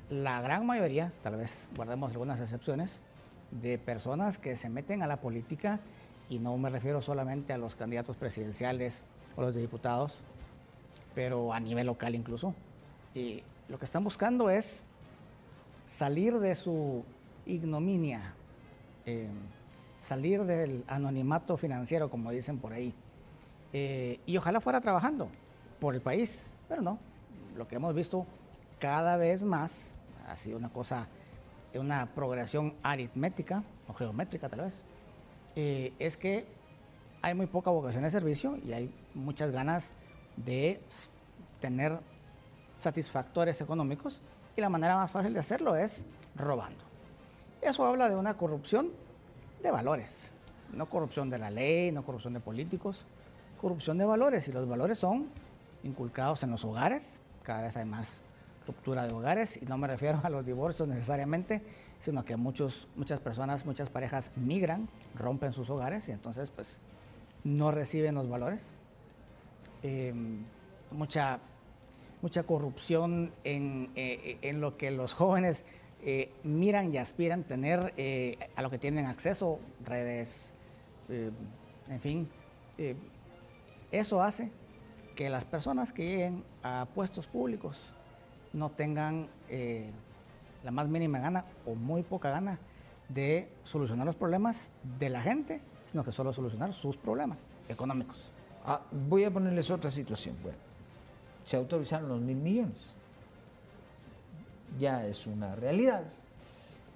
la 0.09 0.41
gran 0.41 0.65
mayoría, 0.65 1.13
tal 1.21 1.37
vez 1.37 1.67
guardemos 1.75 2.11
algunas 2.11 2.39
excepciones, 2.39 3.01
de 3.51 3.77
personas 3.77 4.37
que 4.37 4.55
se 4.55 4.69
meten 4.69 5.03
a 5.03 5.07
la 5.07 5.17
política, 5.17 5.79
y 6.29 6.39
no 6.39 6.57
me 6.57 6.69
refiero 6.69 7.01
solamente 7.01 7.53
a 7.53 7.57
los 7.57 7.75
candidatos 7.75 8.15
presidenciales 8.15 9.03
o 9.35 9.41
los 9.41 9.55
diputados, 9.55 10.19
pero 11.13 11.53
a 11.53 11.59
nivel 11.59 11.87
local 11.87 12.15
incluso, 12.15 12.55
lo 13.13 13.79
que 13.79 13.85
están 13.85 14.03
buscando 14.03 14.49
es 14.49 14.83
salir 15.87 16.39
de 16.39 16.55
su 16.55 17.03
ignominia, 17.45 18.33
eh, 19.05 19.27
salir 19.97 20.43
del 20.43 20.83
anonimato 20.87 21.57
financiero, 21.57 22.09
como 22.09 22.31
dicen 22.31 22.59
por 22.59 22.73
ahí. 22.73 22.93
Eh, 23.73 24.19
y 24.25 24.37
ojalá 24.37 24.61
fuera 24.61 24.81
trabajando 24.81 25.29
por 25.79 25.95
el 25.95 26.01
país, 26.01 26.45
pero 26.67 26.81
no. 26.81 26.99
Lo 27.55 27.67
que 27.67 27.75
hemos 27.75 27.93
visto 27.93 28.25
cada 28.79 29.17
vez 29.17 29.43
más 29.43 29.93
ha 30.27 30.37
sido 30.37 30.57
una 30.57 30.69
cosa, 30.69 31.07
una 31.73 32.07
progresión 32.07 32.73
aritmética 32.83 33.63
o 33.87 33.93
geométrica 33.93 34.49
tal 34.49 34.61
vez, 34.61 34.83
eh, 35.55 35.93
es 35.99 36.17
que 36.17 36.45
hay 37.21 37.33
muy 37.33 37.45
poca 37.45 37.69
vocación 37.71 38.03
de 38.03 38.11
servicio 38.11 38.57
y 38.65 38.73
hay 38.73 38.93
muchas 39.13 39.51
ganas 39.51 39.93
de 40.37 40.81
tener 41.59 41.99
satisfactores 42.79 43.61
económicos 43.61 44.21
y 44.55 44.61
la 44.61 44.69
manera 44.69 44.95
más 44.95 45.11
fácil 45.11 45.33
de 45.33 45.39
hacerlo 45.39 45.75
es 45.75 46.05
robando. 46.35 46.83
Eso 47.61 47.85
habla 47.85 48.09
de 48.09 48.15
una 48.15 48.35
corrupción 48.35 48.89
de 49.61 49.69
valores, 49.69 50.31
no 50.73 50.87
corrupción 50.87 51.29
de 51.29 51.37
la 51.37 51.51
ley, 51.51 51.91
no 51.91 52.03
corrupción 52.03 52.33
de 52.33 52.39
políticos, 52.39 53.05
corrupción 53.61 53.99
de 53.99 54.05
valores 54.05 54.47
y 54.47 54.51
los 54.51 54.67
valores 54.67 54.97
son 54.97 55.27
inculcados 55.83 56.41
en 56.43 56.49
los 56.49 56.65
hogares, 56.65 57.21
cada 57.43 57.61
vez 57.61 57.77
hay 57.77 57.85
más 57.85 58.21
ruptura 58.65 59.05
de 59.05 59.13
hogares 59.13 59.61
y 59.61 59.65
no 59.65 59.77
me 59.77 59.87
refiero 59.87 60.19
a 60.23 60.29
los 60.29 60.45
divorcios 60.45 60.87
necesariamente, 60.87 61.61
sino 61.99 62.25
que 62.25 62.35
muchos, 62.35 62.87
muchas 62.95 63.19
personas, 63.19 63.65
muchas 63.65 63.89
parejas 63.89 64.31
migran, 64.35 64.89
rompen 65.15 65.53
sus 65.53 65.69
hogares 65.69 66.09
y 66.09 66.11
entonces 66.11 66.49
pues 66.49 66.79
no 67.43 67.71
reciben 67.71 68.15
los 68.15 68.27
valores. 68.27 68.69
Eh, 69.83 70.13
mucha, 70.91 71.39
mucha 72.21 72.43
corrupción 72.43 73.31
en, 73.43 73.91
eh, 73.95 74.37
en, 74.41 74.59
lo 74.59 74.77
que 74.77 74.89
los 74.89 75.13
jóvenes 75.13 75.65
eh, 76.03 76.31
miran 76.43 76.91
y 76.93 76.97
aspiran 76.97 77.43
tener 77.43 77.93
eh, 77.97 78.37
a 78.55 78.63
lo 78.63 78.71
que 78.71 78.79
tienen 78.79 79.05
acceso, 79.05 79.59
redes, 79.85 80.53
en 81.09 81.99
fin 81.99 82.29
eso 83.91 84.21
hace 84.21 84.51
que 85.15 85.29
las 85.29 85.45
personas 85.45 85.91
que 85.93 86.05
lleguen 86.05 86.43
a 86.63 86.87
puestos 86.93 87.27
públicos 87.27 87.77
no 88.53 88.69
tengan 88.71 89.27
eh, 89.49 89.91
la 90.63 90.71
más 90.71 90.87
mínima 90.87 91.19
gana 91.19 91.45
o 91.65 91.75
muy 91.75 92.03
poca 92.03 92.29
gana 92.29 92.59
de 93.09 93.49
solucionar 93.63 94.05
los 94.05 94.15
problemas 94.15 94.71
de 94.99 95.09
la 95.09 95.21
gente, 95.21 95.61
sino 95.91 96.03
que 96.03 96.11
solo 96.11 96.31
solucionar 96.31 96.73
sus 96.73 96.95
problemas 96.95 97.37
económicos. 97.67 98.17
Ah, 98.65 98.81
voy 98.91 99.25
a 99.25 99.31
ponerles 99.31 99.69
otra 99.69 99.91
situación. 99.91 100.37
Bueno, 100.41 100.57
se 101.45 101.57
autorizaron 101.57 102.07
los 102.07 102.21
mil 102.21 102.37
millones. 102.37 102.95
Ya 104.79 105.05
es 105.05 105.27
una 105.27 105.55
realidad. 105.55 106.03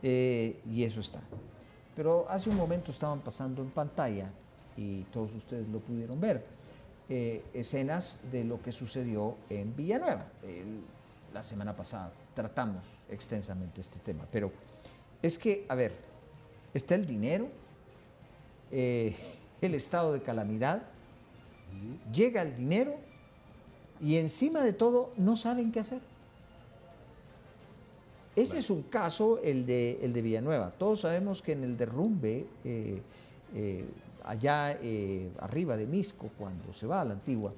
Eh, 0.02 0.62
y 0.72 0.84
eso 0.84 1.00
está. 1.02 1.20
Pero 1.96 2.26
hace 2.30 2.50
un 2.50 2.56
momento 2.56 2.92
estaban 2.92 3.20
pasando 3.20 3.62
en 3.62 3.70
pantalla 3.72 4.30
y 4.78 5.02
todos 5.04 5.34
ustedes 5.34 5.68
lo 5.68 5.80
pudieron 5.80 6.20
ver 6.20 6.55
eh, 7.10 7.44
escenas 7.54 8.22
de 8.32 8.44
lo 8.44 8.62
que 8.62 8.72
sucedió 8.72 9.36
en 9.50 9.76
Villanueva. 9.76 10.28
la 11.34 11.44
semana 11.44 11.76
pasada 11.76 12.12
tratamos 12.34 13.06
extensamente 13.10 13.82
este 13.82 14.00
tema, 14.00 14.28
pero 14.32 14.52
es 15.22 15.40
que, 15.40 15.66
a 15.70 15.76
ver, 15.76 15.94
está 16.74 16.96
el 16.96 17.06
dinero, 17.06 17.48
eh, 18.72 19.16
el 19.62 19.74
estado 19.74 20.14
de 20.14 20.22
calamidad, 20.22 20.84
llega 22.14 22.42
el 22.42 22.56
dinero 22.56 22.96
y 24.00 24.18
encima 24.18 24.62
de 24.64 24.74
todo 24.74 25.14
no 25.18 25.36
saben 25.36 25.72
qué 25.72 25.80
hacer. 25.80 26.02
Ese 28.36 28.60
es 28.60 28.70
un 28.70 28.84
caso, 28.84 29.40
el 29.42 29.66
de, 29.66 29.98
el 30.02 30.12
de 30.12 30.22
Villanueva. 30.22 30.72
Todos 30.72 31.02
sabemos 31.02 31.42
que 31.42 31.54
en 31.54 31.64
el 31.64 31.78
derrumbe 31.78 32.46
eh, 32.66 33.02
allá 34.26 34.78
eh, 34.82 35.32
arriba 35.40 35.78
de 35.78 35.86
Misco, 35.86 36.30
cuando 36.38 36.74
se 36.74 36.88
va 36.88 37.02
a 37.02 37.06
la 37.06 37.14
antigua, 37.14 37.54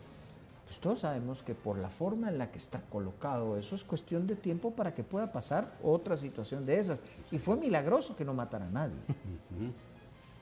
Pues 0.65 0.79
todos 0.79 0.99
sabemos 0.99 1.43
que 1.43 1.55
por 1.55 1.77
la 1.77 1.89
forma 1.89 2.27
en 2.27 2.37
la 2.37 2.51
que 2.51 2.57
está 2.57 2.81
colocado 2.81 3.57
eso 3.57 3.73
es 3.73 3.85
cuestión 3.85 4.27
de 4.27 4.35
tiempo 4.35 4.71
para 4.71 4.93
que 4.93 5.01
pueda 5.01 5.31
pasar 5.31 5.77
otra 5.81 6.17
situación 6.17 6.65
de 6.65 6.77
esas. 6.77 7.03
Y 7.31 7.39
fue 7.39 7.55
milagroso 7.55 8.17
que 8.17 8.25
no 8.25 8.33
matara 8.33 8.67
a 8.67 8.69
nadie 8.69 8.97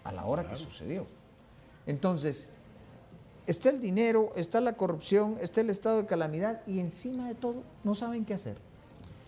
a 0.04 0.12
la 0.12 0.26
hora 0.26 0.48
que 0.48 0.56
sucedió. 0.56 1.06
Entonces, 1.86 2.50
está 3.46 3.70
el 3.70 3.80
dinero, 3.80 4.34
está 4.36 4.62
la 4.62 4.74
corrupción, 4.74 5.38
está 5.42 5.62
el 5.62 5.70
estado 5.70 6.02
de 6.02 6.08
calamidad 6.08 6.62
y 6.66 6.80
encima 6.80 7.28
de 7.28 7.36
todo 7.36 7.64
no 7.84 7.94
saben 7.94 8.26
qué 8.26 8.34
hacer. 8.34 8.58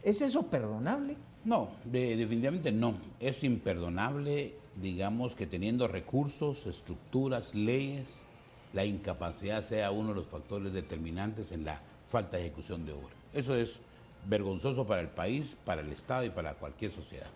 ¿Es 0.02 0.22
eso 0.22 0.48
perdonable? 0.48 1.16
No, 1.44 1.70
definitivamente 1.86 2.72
no. 2.72 2.96
Es 3.20 3.44
imperdonable, 3.44 4.56
digamos, 4.82 5.36
que 5.36 5.48
teniendo 5.48 5.88
recursos, 5.88 6.66
estructuras, 6.68 7.56
leyes, 7.56 8.26
la 8.74 8.86
incapacidad 8.86 9.62
sea 9.64 9.92
uno 9.92 10.10
de 10.10 10.16
los 10.16 10.28
factores 10.28 10.74
determinantes 10.74 11.52
en 11.52 11.66
la 11.66 11.82
falta 12.06 12.38
de 12.38 12.46
ejecución 12.46 12.86
de 12.86 12.94
obra. 12.94 13.14
Eso 13.34 13.56
es 13.56 13.80
vergonzoso 14.28 14.86
para 14.86 15.02
el 15.02 15.10
país, 15.10 15.58
para 15.66 15.82
el 15.82 15.92
Estado 15.92 16.26
y 16.26 16.30
para 16.30 16.54
cualquier 16.54 16.92
sociedad. 16.92 17.28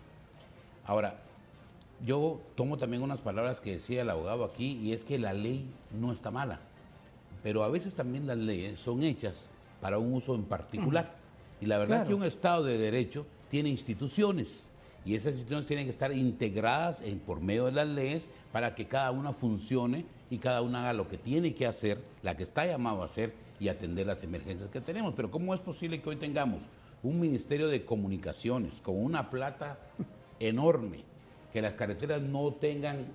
Ahora, 0.85 1.19
yo 2.05 2.41
tomo 2.55 2.77
también 2.77 3.03
unas 3.03 3.21
palabras 3.21 3.61
que 3.61 3.73
decía 3.73 4.01
el 4.01 4.09
abogado 4.09 4.43
aquí 4.43 4.79
y 4.81 4.93
es 4.93 5.03
que 5.03 5.19
la 5.19 5.33
ley 5.33 5.69
no 5.91 6.11
está 6.11 6.31
mala, 6.31 6.59
pero 7.43 7.63
a 7.63 7.69
veces 7.69 7.95
también 7.95 8.27
las 8.27 8.37
leyes 8.37 8.79
son 8.79 9.03
hechas 9.03 9.49
para 9.81 9.99
un 9.99 10.13
uso 10.13 10.35
en 10.35 10.43
particular. 10.43 11.15
Y 11.59 11.67
la 11.67 11.77
verdad 11.77 12.01
es 12.01 12.07
que 12.07 12.13
un 12.13 12.23
Estado 12.23 12.63
de 12.63 12.77
Derecho 12.77 13.25
tiene 13.49 13.69
instituciones 13.69 14.70
y 15.03 15.15
esas 15.15 15.33
instituciones 15.33 15.67
tienen 15.67 15.85
que 15.85 15.91
estar 15.91 16.11
integradas 16.11 17.01
por 17.25 17.41
medio 17.41 17.65
de 17.65 17.71
las 17.71 17.87
leyes 17.87 18.29
para 18.51 18.75
que 18.75 18.87
cada 18.87 19.11
una 19.11 19.33
funcione 19.33 20.05
y 20.29 20.37
cada 20.37 20.61
una 20.61 20.81
haga 20.81 20.93
lo 20.93 21.07
que 21.09 21.17
tiene 21.17 21.55
que 21.55 21.65
hacer, 21.65 22.03
la 22.21 22.37
que 22.37 22.43
está 22.43 22.65
llamado 22.65 23.01
a 23.01 23.05
hacer 23.05 23.33
y 23.59 23.69
atender 23.69 24.05
las 24.07 24.23
emergencias 24.23 24.69
que 24.69 24.81
tenemos. 24.81 25.13
Pero 25.15 25.31
¿cómo 25.31 25.53
es 25.55 25.59
posible 25.59 26.01
que 26.01 26.09
hoy 26.09 26.15
tengamos 26.17 26.63
un 27.03 27.19
Ministerio 27.19 27.67
de 27.67 27.83
Comunicaciones 27.83 28.79
con 28.81 29.03
una 29.03 29.29
plata 29.29 29.79
enorme, 30.39 30.99
que 31.51 31.61
las 31.61 31.73
carreteras 31.73 32.21
no 32.21 32.53
tengan, 32.53 33.07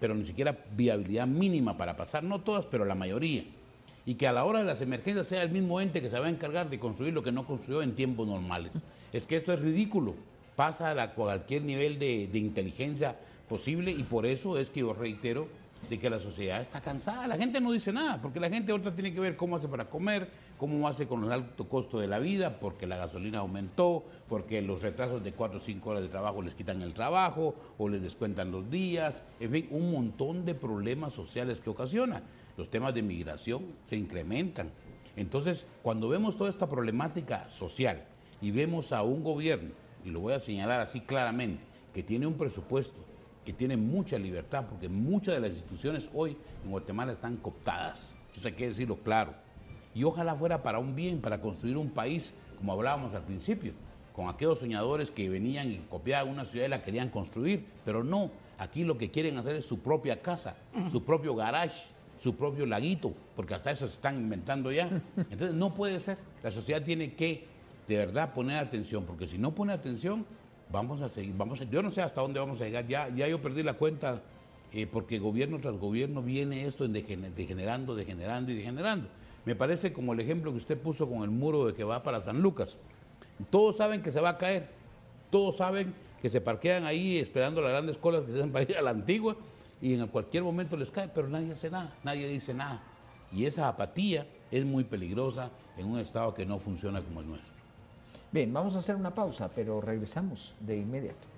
pero 0.00 0.14
ni 0.14 0.26
siquiera 0.26 0.58
viabilidad 0.76 1.26
mínima 1.26 1.78
para 1.78 1.96
pasar, 1.96 2.22
no 2.22 2.42
todas, 2.42 2.66
pero 2.66 2.84
la 2.84 2.94
mayoría? 2.94 3.44
Y 4.04 4.16
que 4.16 4.28
a 4.28 4.32
la 4.32 4.44
hora 4.44 4.58
de 4.58 4.66
las 4.66 4.82
emergencias 4.82 5.26
sea 5.26 5.42
el 5.42 5.50
mismo 5.50 5.80
ente 5.80 6.02
que 6.02 6.10
se 6.10 6.18
va 6.18 6.26
a 6.26 6.30
encargar 6.30 6.68
de 6.68 6.78
construir 6.78 7.14
lo 7.14 7.22
que 7.22 7.32
no 7.32 7.46
construyó 7.46 7.80
en 7.80 7.94
tiempos 7.94 8.28
normales. 8.28 8.74
Es 9.14 9.26
que 9.26 9.36
esto 9.36 9.52
es 9.54 9.60
ridículo, 9.60 10.14
pasa 10.56 10.90
a 10.90 11.14
cualquier 11.14 11.62
nivel 11.62 11.98
de, 11.98 12.28
inteligencia 12.34 13.16
posible 13.48 13.90
y 13.90 14.02
por 14.02 14.26
eso 14.26 14.58
es 14.58 14.70
que 14.70 14.80
yo 14.80 14.92
reitero 14.92 15.48
de 15.88 15.98
que 15.98 16.08
la 16.08 16.18
sociedad 16.18 16.62
está 16.62 16.80
cansada. 16.80 17.26
La 17.26 17.36
gente 17.36 17.60
no 17.60 17.72
dice 17.72 17.92
nada, 17.92 18.20
porque 18.22 18.40
la 18.40 18.48
gente 18.48 18.72
ahorita 18.72 18.94
tiene 18.94 19.12
que 19.12 19.20
ver 19.20 19.36
cómo 19.36 19.56
hace 19.56 19.68
para 19.68 19.90
comer, 19.90 20.30
cómo 20.56 20.88
hace 20.88 21.06
con 21.06 21.24
el 21.24 21.32
alto 21.32 21.68
costo 21.68 21.98
de 21.98 22.08
la 22.08 22.18
vida, 22.18 22.58
porque 22.58 22.86
la 22.86 22.96
gasolina 22.96 23.40
aumentó, 23.40 24.04
porque 24.28 24.62
los 24.62 24.80
retrasos 24.80 25.22
de 25.22 25.32
4 25.32 25.58
o 25.58 25.60
5 25.60 25.90
horas 25.90 26.02
de 26.02 26.08
trabajo 26.08 26.40
les 26.40 26.54
quitan 26.54 26.80
el 26.80 26.94
trabajo 26.94 27.54
o 27.76 27.88
les 27.88 28.02
descuentan 28.02 28.50
los 28.50 28.70
días, 28.70 29.24
en 29.40 29.50
fin, 29.50 29.68
un 29.70 29.92
montón 29.92 30.46
de 30.46 30.54
problemas 30.54 31.12
sociales 31.12 31.60
que 31.60 31.70
ocasiona. 31.70 32.22
Los 32.56 32.70
temas 32.70 32.94
de 32.94 33.02
migración 33.02 33.64
se 33.84 33.96
incrementan. 33.96 34.70
Entonces, 35.16 35.66
cuando 35.82 36.08
vemos 36.08 36.38
toda 36.38 36.50
esta 36.50 36.68
problemática 36.68 37.48
social 37.50 38.04
y 38.40 38.52
vemos 38.52 38.92
a 38.92 39.02
un 39.02 39.22
gobierno, 39.22 39.83
y 40.04 40.10
lo 40.10 40.20
voy 40.20 40.34
a 40.34 40.40
señalar 40.40 40.80
así 40.80 41.00
claramente, 41.00 41.64
que 41.92 42.02
tiene 42.02 42.26
un 42.26 42.34
presupuesto 42.34 42.98
que 43.44 43.52
tiene 43.52 43.76
mucha 43.76 44.18
libertad, 44.18 44.66
porque 44.68 44.88
muchas 44.88 45.34
de 45.34 45.40
las 45.40 45.50
instituciones 45.50 46.08
hoy 46.14 46.36
en 46.64 46.70
Guatemala 46.70 47.12
están 47.12 47.36
cooptadas. 47.36 48.16
Eso 48.34 48.48
hay 48.48 48.54
que 48.54 48.68
decirlo 48.68 48.96
claro. 48.96 49.34
Y 49.94 50.02
ojalá 50.04 50.34
fuera 50.34 50.62
para 50.62 50.78
un 50.78 50.96
bien, 50.96 51.20
para 51.20 51.40
construir 51.40 51.76
un 51.76 51.90
país, 51.90 52.34
como 52.58 52.72
hablábamos 52.72 53.14
al 53.14 53.22
principio, 53.22 53.72
con 54.14 54.28
aquellos 54.28 54.60
soñadores 54.60 55.10
que 55.10 55.28
venían 55.28 55.70
y 55.70 55.78
copiaban 55.90 56.32
una 56.32 56.44
ciudad 56.44 56.66
y 56.66 56.70
la 56.70 56.82
querían 56.82 57.10
construir. 57.10 57.66
Pero 57.84 58.02
no, 58.02 58.30
aquí 58.58 58.84
lo 58.84 58.96
que 58.96 59.10
quieren 59.10 59.36
hacer 59.36 59.56
es 59.56 59.66
su 59.66 59.80
propia 59.80 60.22
casa, 60.22 60.56
su 60.90 61.04
propio 61.04 61.34
garage, 61.34 61.92
su 62.20 62.34
propio 62.34 62.64
laguito, 62.64 63.12
porque 63.36 63.54
hasta 63.54 63.70
eso 63.70 63.86
se 63.86 63.94
están 63.94 64.16
inventando 64.16 64.72
ya. 64.72 64.88
Entonces 65.16 65.54
no 65.54 65.74
puede 65.74 66.00
ser. 66.00 66.18
La 66.42 66.50
sociedad 66.50 66.82
tiene 66.82 67.14
que 67.14 67.46
de 67.88 67.96
verdad 67.96 68.32
poner 68.32 68.58
atención, 68.58 69.04
porque 69.04 69.26
si 69.26 69.38
no 69.38 69.54
pone 69.54 69.72
atención, 69.72 70.24
vamos 70.70 71.02
a 71.02 71.08
seguir, 71.08 71.34
vamos 71.36 71.60
yo 71.70 71.82
no 71.82 71.90
sé 71.90 72.02
hasta 72.02 72.20
dónde 72.20 72.40
vamos 72.40 72.60
a 72.60 72.64
llegar, 72.64 72.86
ya, 72.86 73.08
ya 73.14 73.28
yo 73.28 73.40
perdí 73.40 73.62
la 73.62 73.74
cuenta, 73.74 74.22
eh, 74.72 74.86
porque 74.86 75.18
gobierno 75.18 75.60
tras 75.60 75.74
gobierno 75.74 76.22
viene 76.22 76.66
esto 76.66 76.84
en 76.84 76.92
degenerando, 76.92 77.94
degenerando 77.94 78.50
y 78.50 78.56
degenerando. 78.56 79.08
Me 79.44 79.54
parece 79.54 79.92
como 79.92 80.14
el 80.14 80.20
ejemplo 80.20 80.50
que 80.50 80.58
usted 80.58 80.78
puso 80.78 81.08
con 81.08 81.22
el 81.22 81.30
muro 81.30 81.66
de 81.66 81.74
que 81.74 81.84
va 81.84 82.02
para 82.02 82.20
San 82.20 82.40
Lucas. 82.40 82.80
Todos 83.50 83.76
saben 83.76 84.02
que 84.02 84.10
se 84.10 84.20
va 84.20 84.30
a 84.30 84.38
caer, 84.38 84.68
todos 85.30 85.58
saben 85.58 85.94
que 86.22 86.30
se 86.30 86.40
parquean 86.40 86.86
ahí 86.86 87.18
esperando 87.18 87.60
las 87.60 87.70
grandes 87.70 87.98
colas 87.98 88.24
que 88.24 88.32
se 88.32 88.38
hacen 88.38 88.52
para 88.52 88.64
ir 88.64 88.76
a 88.76 88.82
la 88.82 88.90
antigua 88.90 89.36
y 89.80 89.92
en 89.94 90.06
cualquier 90.06 90.42
momento 90.42 90.76
les 90.76 90.90
cae, 90.90 91.08
pero 91.08 91.28
nadie 91.28 91.52
hace 91.52 91.70
nada, 91.70 91.94
nadie 92.02 92.26
dice 92.26 92.54
nada. 92.54 92.82
Y 93.30 93.44
esa 93.44 93.68
apatía 93.68 94.26
es 94.50 94.64
muy 94.64 94.84
peligrosa 94.84 95.50
en 95.76 95.86
un 95.86 95.98
Estado 95.98 96.32
que 96.34 96.46
no 96.46 96.58
funciona 96.58 97.02
como 97.02 97.20
el 97.20 97.28
nuestro. 97.28 97.63
Bien, 98.34 98.52
vamos 98.52 98.74
a 98.74 98.78
hacer 98.78 98.96
una 98.96 99.14
pausa, 99.14 99.48
pero 99.54 99.80
regresamos 99.80 100.56
de 100.58 100.78
inmediato. 100.78 101.28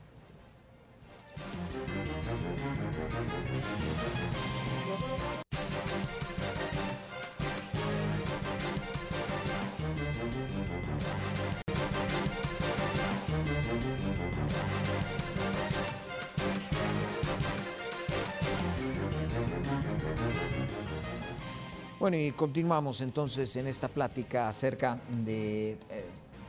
Bueno, 22.01 22.17
y 22.17 22.31
continuamos 22.33 23.03
entonces 23.03 23.55
en 23.57 23.67
esta 23.67 23.89
plática 23.89 24.49
acerca 24.49 24.99
de 25.11 25.73
eh, 25.91 26.05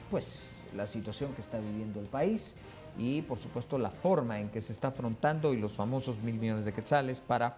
pues 0.10 0.58
la 0.76 0.88
situación 0.88 1.34
que 1.34 1.42
está 1.42 1.60
viviendo 1.60 2.00
el 2.00 2.08
país 2.08 2.56
y 2.98 3.22
por 3.22 3.40
supuesto 3.40 3.78
la 3.78 3.90
forma 3.90 4.40
en 4.40 4.50
que 4.50 4.62
se 4.62 4.74
está 4.74 4.90
afrontando 4.90 5.54
y 5.54 5.58
los 5.58 5.74
famosos 5.74 6.22
mil 6.22 6.36
millones 6.36 6.66
de 6.66 6.74
quetzales 6.74 7.22
para 7.22 7.58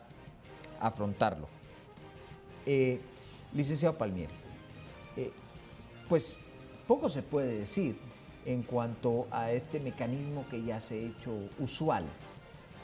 afrontarlo. 0.80 1.48
Eh, 2.66 3.00
licenciado 3.54 3.98
Palmieri, 3.98 4.34
eh, 5.16 5.32
pues 6.08 6.38
poco 6.88 7.10
se 7.10 7.24
puede 7.24 7.60
decir 7.60 7.98
en 8.46 8.64
cuanto 8.64 9.28
a 9.32 9.52
este 9.52 9.80
mecanismo 9.80 10.46
que 10.50 10.64
ya 10.64 10.80
se 10.80 10.96
ha 10.96 11.08
hecho 11.10 11.32
usual, 11.60 12.06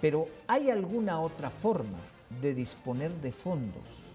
pero 0.01 0.27
¿hay 0.47 0.69
alguna 0.69 1.19
otra 1.19 1.49
forma 1.49 1.99
de 2.41 2.53
disponer 2.53 3.11
de 3.21 3.31
fondos 3.31 4.14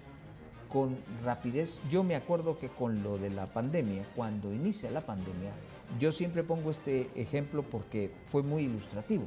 con 0.72 0.96
rapidez. 1.24 1.80
Yo 1.90 2.02
me 2.02 2.14
acuerdo 2.14 2.58
que 2.58 2.68
con 2.68 3.02
lo 3.02 3.18
de 3.18 3.30
la 3.30 3.46
pandemia, 3.46 4.06
cuando 4.16 4.52
inicia 4.52 4.90
la 4.90 5.00
pandemia, 5.00 5.50
yo 5.98 6.12
siempre 6.12 6.44
pongo 6.44 6.70
este 6.70 7.10
ejemplo 7.16 7.62
porque 7.62 8.10
fue 8.26 8.42
muy 8.42 8.62
ilustrativo. 8.62 9.24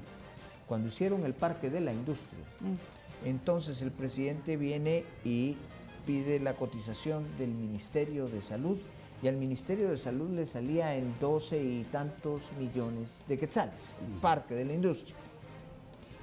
Cuando 0.68 0.88
hicieron 0.88 1.26
el 1.26 1.34
parque 1.34 1.70
de 1.70 1.82
la 1.82 1.94
industria, 1.94 2.44
mm. 2.62 3.28
entonces 3.28 3.82
el 3.82 3.92
presidente 3.92 4.58
viene 4.58 5.04
y 5.24 5.58
pide 6.06 6.40
la 6.40 6.54
cotización 6.54 7.26
del 7.38 7.52
Ministerio 7.52 8.28
de 8.28 8.42
Salud 8.42 8.78
y 9.22 9.28
al 9.28 9.36
Ministerio 9.36 9.90
de 9.90 9.98
Salud 9.98 10.30
le 10.32 10.46
salía 10.46 10.96
en 10.96 11.14
12 11.20 11.62
y 11.62 11.84
tantos 11.92 12.52
millones 12.60 13.22
de 13.28 13.38
quetzales, 13.38 13.94
el 14.06 14.18
mm. 14.18 14.22
parque 14.22 14.56
de 14.56 14.66
la 14.66 14.74
industria. 14.74 15.18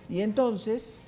Y 0.08 0.22
entonces 0.22 1.02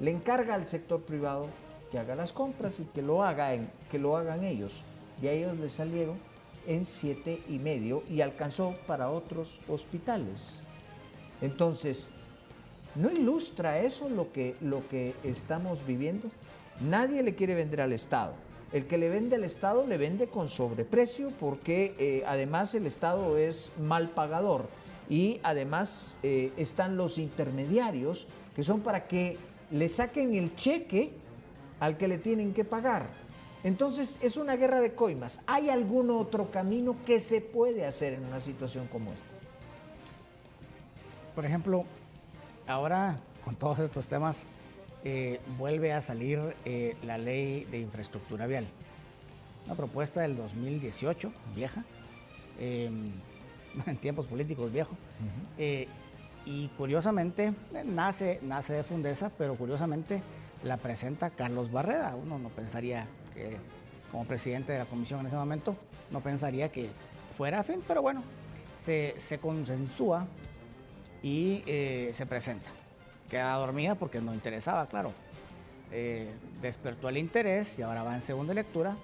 le 0.00 0.10
encarga 0.10 0.54
al 0.54 0.64
sector 0.64 1.02
privado 1.02 1.48
que 1.90 1.98
haga 1.98 2.14
las 2.14 2.32
compras 2.32 2.80
y 2.80 2.84
que 2.84 3.02
lo, 3.02 3.22
haga 3.22 3.54
en, 3.54 3.70
que 3.90 3.98
lo 3.98 4.16
hagan 4.16 4.44
ellos. 4.44 4.82
Y 5.20 5.28
a 5.28 5.32
ellos 5.32 5.58
les 5.58 5.72
salieron 5.72 6.18
en 6.66 6.84
siete 6.86 7.42
y 7.48 7.58
medio 7.58 8.02
y 8.10 8.20
alcanzó 8.20 8.76
para 8.86 9.10
otros 9.10 9.60
hospitales. 9.68 10.64
Entonces, 11.40 12.10
¿no 12.94 13.10
ilustra 13.10 13.78
eso 13.78 14.08
lo 14.08 14.32
que, 14.32 14.56
lo 14.60 14.86
que 14.88 15.14
estamos 15.24 15.86
viviendo? 15.86 16.30
Nadie 16.80 17.22
le 17.22 17.34
quiere 17.34 17.54
vender 17.54 17.80
al 17.80 17.92
Estado. 17.92 18.34
El 18.72 18.86
que 18.86 18.98
le 18.98 19.08
vende 19.08 19.36
al 19.36 19.44
Estado 19.44 19.86
le 19.86 19.96
vende 19.96 20.28
con 20.28 20.48
sobreprecio 20.48 21.32
porque 21.40 21.94
eh, 21.98 22.22
además 22.26 22.74
el 22.74 22.86
Estado 22.86 23.38
es 23.38 23.72
mal 23.78 24.10
pagador 24.10 24.68
y 25.08 25.40
además 25.42 26.16
eh, 26.22 26.52
están 26.58 26.98
los 26.98 27.16
intermediarios 27.16 28.26
que 28.54 28.62
son 28.62 28.80
para 28.80 29.06
que 29.06 29.38
le 29.70 29.88
saquen 29.88 30.34
el 30.34 30.54
cheque 30.54 31.12
al 31.80 31.96
que 31.96 32.08
le 32.08 32.18
tienen 32.18 32.54
que 32.54 32.64
pagar. 32.64 33.08
Entonces 33.64 34.18
es 34.22 34.36
una 34.36 34.56
guerra 34.56 34.80
de 34.80 34.94
coimas. 34.94 35.40
¿Hay 35.46 35.68
algún 35.68 36.10
otro 36.10 36.50
camino 36.50 36.96
que 37.04 37.20
se 37.20 37.40
puede 37.40 37.86
hacer 37.86 38.12
en 38.12 38.24
una 38.24 38.40
situación 38.40 38.86
como 38.86 39.12
esta? 39.12 39.34
Por 41.34 41.44
ejemplo, 41.44 41.84
ahora 42.66 43.18
con 43.44 43.56
todos 43.56 43.78
estos 43.80 44.06
temas 44.06 44.44
eh, 45.04 45.40
vuelve 45.56 45.92
a 45.92 46.00
salir 46.00 46.40
eh, 46.64 46.96
la 47.02 47.18
ley 47.18 47.64
de 47.64 47.78
infraestructura 47.80 48.46
vial. 48.46 48.66
una 49.66 49.74
propuesta 49.74 50.22
del 50.22 50.34
2018, 50.34 51.30
vieja, 51.54 51.84
em, 52.58 53.12
en 53.86 53.96
tiempos 53.98 54.26
políticos 54.26 54.72
viejo. 54.72 54.96
Eh, 55.58 55.86
y 56.46 56.68
curiosamente, 56.78 57.52
nace, 57.84 58.40
nace 58.42 58.72
de 58.72 58.82
Fundesa, 58.82 59.30
pero 59.36 59.54
curiosamente 59.56 60.22
la 60.62 60.76
presenta 60.76 61.30
Carlos 61.30 61.70
Barreda. 61.70 62.14
Uno 62.16 62.38
no 62.38 62.48
pensaría 62.48 63.06
que, 63.34 63.56
como 64.10 64.24
presidente 64.24 64.72
de 64.72 64.78
la 64.78 64.84
comisión 64.84 65.20
en 65.20 65.26
ese 65.26 65.36
momento, 65.36 65.76
no 66.10 66.20
pensaría 66.20 66.70
que 66.70 66.90
fuera 67.36 67.62
fin, 67.62 67.82
pero 67.86 68.02
bueno, 68.02 68.22
se, 68.76 69.14
se 69.18 69.38
consensúa 69.38 70.26
y 71.22 71.62
eh, 71.66 72.10
se 72.14 72.26
presenta. 72.26 72.70
Queda 73.28 73.54
dormida 73.54 73.94
porque 73.94 74.20
no 74.20 74.34
interesaba, 74.34 74.86
claro. 74.86 75.12
Eh, 75.90 76.30
despertó 76.60 77.08
el 77.08 77.16
interés 77.16 77.78
y 77.78 77.82
ahora 77.82 78.02
va 78.02 78.14
en 78.14 78.20
segunda 78.20 78.54
lectura. 78.54 78.96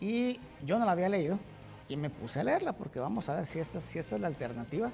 Y 0.00 0.40
yo 0.64 0.78
no 0.78 0.84
la 0.84 0.92
había 0.92 1.08
leído 1.08 1.38
y 1.88 1.96
me 1.96 2.10
puse 2.10 2.40
a 2.40 2.44
leerla 2.44 2.72
porque 2.72 2.98
vamos 2.98 3.28
a 3.28 3.36
ver 3.36 3.46
si 3.46 3.58
esta, 3.58 3.80
si 3.80 3.98
esta 3.98 4.16
es 4.16 4.20
la 4.20 4.26
alternativa. 4.26 4.90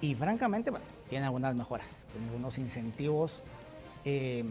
Y 0.00 0.14
francamente, 0.14 0.70
tiene 1.08 1.24
algunas 1.24 1.54
mejoras, 1.54 2.04
tiene 2.12 2.28
algunos 2.28 2.58
incentivos 2.58 3.42
eh, 4.08 4.44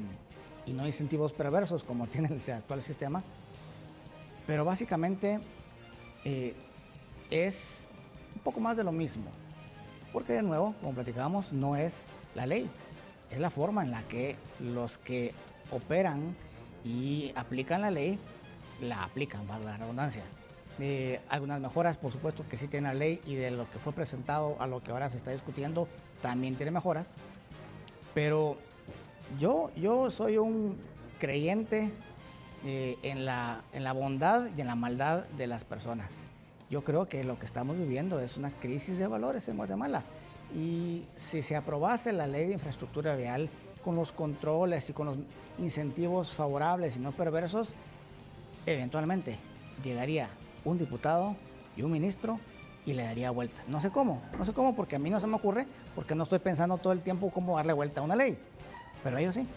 y 0.65 0.73
no 0.73 0.85
incentivos 0.85 1.33
perversos 1.33 1.83
como 1.83 2.07
tiene 2.13 2.27
el 2.27 2.53
actual 2.53 2.81
sistema. 2.83 3.23
Pero 4.45 4.63
básicamente 4.63 5.39
es 7.29 7.87
un 8.35 8.41
poco 8.41 8.59
más 8.59 8.77
de 8.77 8.83
lo 8.83 8.91
mismo. 8.91 9.25
Porque 10.13 10.33
de 10.33 10.43
nuevo, 10.43 10.73
como 10.81 10.93
platicábamos, 10.93 11.51
no 11.51 11.75
es 11.75 12.07
la 12.35 12.45
ley, 12.45 12.69
es 13.31 13.39
la 13.39 13.49
forma 13.49 13.83
en 13.83 13.91
la 13.91 14.03
que 14.03 14.35
los 14.59 14.97
que 14.97 15.33
operan 15.71 16.35
y 16.83 17.33
aplican 17.35 17.81
la 17.81 17.91
ley, 17.91 18.17
la 18.81 19.03
aplican, 19.03 19.45
para 19.45 19.63
la 19.63 19.77
redundancia. 19.77 20.23
Eh, 20.79 21.19
algunas 21.29 21.59
mejoras, 21.59 21.97
por 21.97 22.11
supuesto, 22.11 22.45
que 22.47 22.57
sí 22.57 22.67
tiene 22.67 22.87
la 22.87 22.93
ley 22.93 23.19
y 23.25 23.35
de 23.35 23.51
lo 23.51 23.69
que 23.69 23.79
fue 23.79 23.93
presentado 23.93 24.55
a 24.59 24.67
lo 24.67 24.81
que 24.81 24.91
ahora 24.91 25.09
se 25.09 25.17
está 25.17 25.31
discutiendo, 25.31 25.87
también 26.21 26.55
tiene 26.55 26.71
mejoras. 26.71 27.15
Pero 28.13 28.57
yo, 29.39 29.71
yo 29.75 30.09
soy 30.11 30.37
un 30.37 30.77
creyente 31.19 31.91
eh, 32.65 32.97
en, 33.03 33.25
la, 33.25 33.63
en 33.73 33.83
la 33.83 33.93
bondad 33.93 34.47
y 34.55 34.61
en 34.61 34.67
la 34.67 34.75
maldad 34.75 35.25
de 35.37 35.47
las 35.47 35.63
personas. 35.63 36.09
Yo 36.69 36.83
creo 36.83 37.07
que 37.07 37.23
lo 37.23 37.39
que 37.39 37.45
estamos 37.45 37.77
viviendo 37.77 38.19
es 38.19 38.37
una 38.37 38.51
crisis 38.51 38.97
de 38.97 39.07
valores 39.07 39.47
en 39.47 39.57
Guatemala. 39.57 40.03
Y 40.55 41.03
si 41.15 41.41
se 41.41 41.55
aprobase 41.55 42.13
la 42.13 42.27
ley 42.27 42.47
de 42.47 42.53
infraestructura 42.53 43.15
vial 43.15 43.49
con 43.83 43.95
los 43.95 44.11
controles 44.11 44.89
y 44.89 44.93
con 44.93 45.07
los 45.07 45.17
incentivos 45.59 46.31
favorables 46.33 46.95
y 46.95 46.99
no 46.99 47.11
perversos, 47.11 47.73
eventualmente 48.65 49.37
llegaría 49.83 50.29
un 50.65 50.77
diputado 50.77 51.35
y 51.75 51.83
un 51.83 51.91
ministro 51.91 52.39
y 52.85 52.93
le 52.93 53.03
daría 53.03 53.31
vuelta. 53.31 53.61
No 53.67 53.81
sé 53.81 53.89
cómo, 53.91 54.21
no 54.37 54.45
sé 54.45 54.53
cómo 54.53 54.75
porque 54.75 54.95
a 54.95 54.99
mí 54.99 55.09
no 55.09 55.19
se 55.19 55.27
me 55.27 55.35
ocurre, 55.35 55.67
porque 55.95 56.15
no 56.15 56.23
estoy 56.23 56.39
pensando 56.39 56.77
todo 56.77 56.93
el 56.93 57.01
tiempo 57.01 57.29
cómo 57.29 57.57
darle 57.57 57.73
vuelta 57.73 58.01
a 58.01 58.03
una 58.03 58.15
ley, 58.15 58.37
pero 59.07 59.19
ellos 59.19 59.35
sí. 59.35 59.47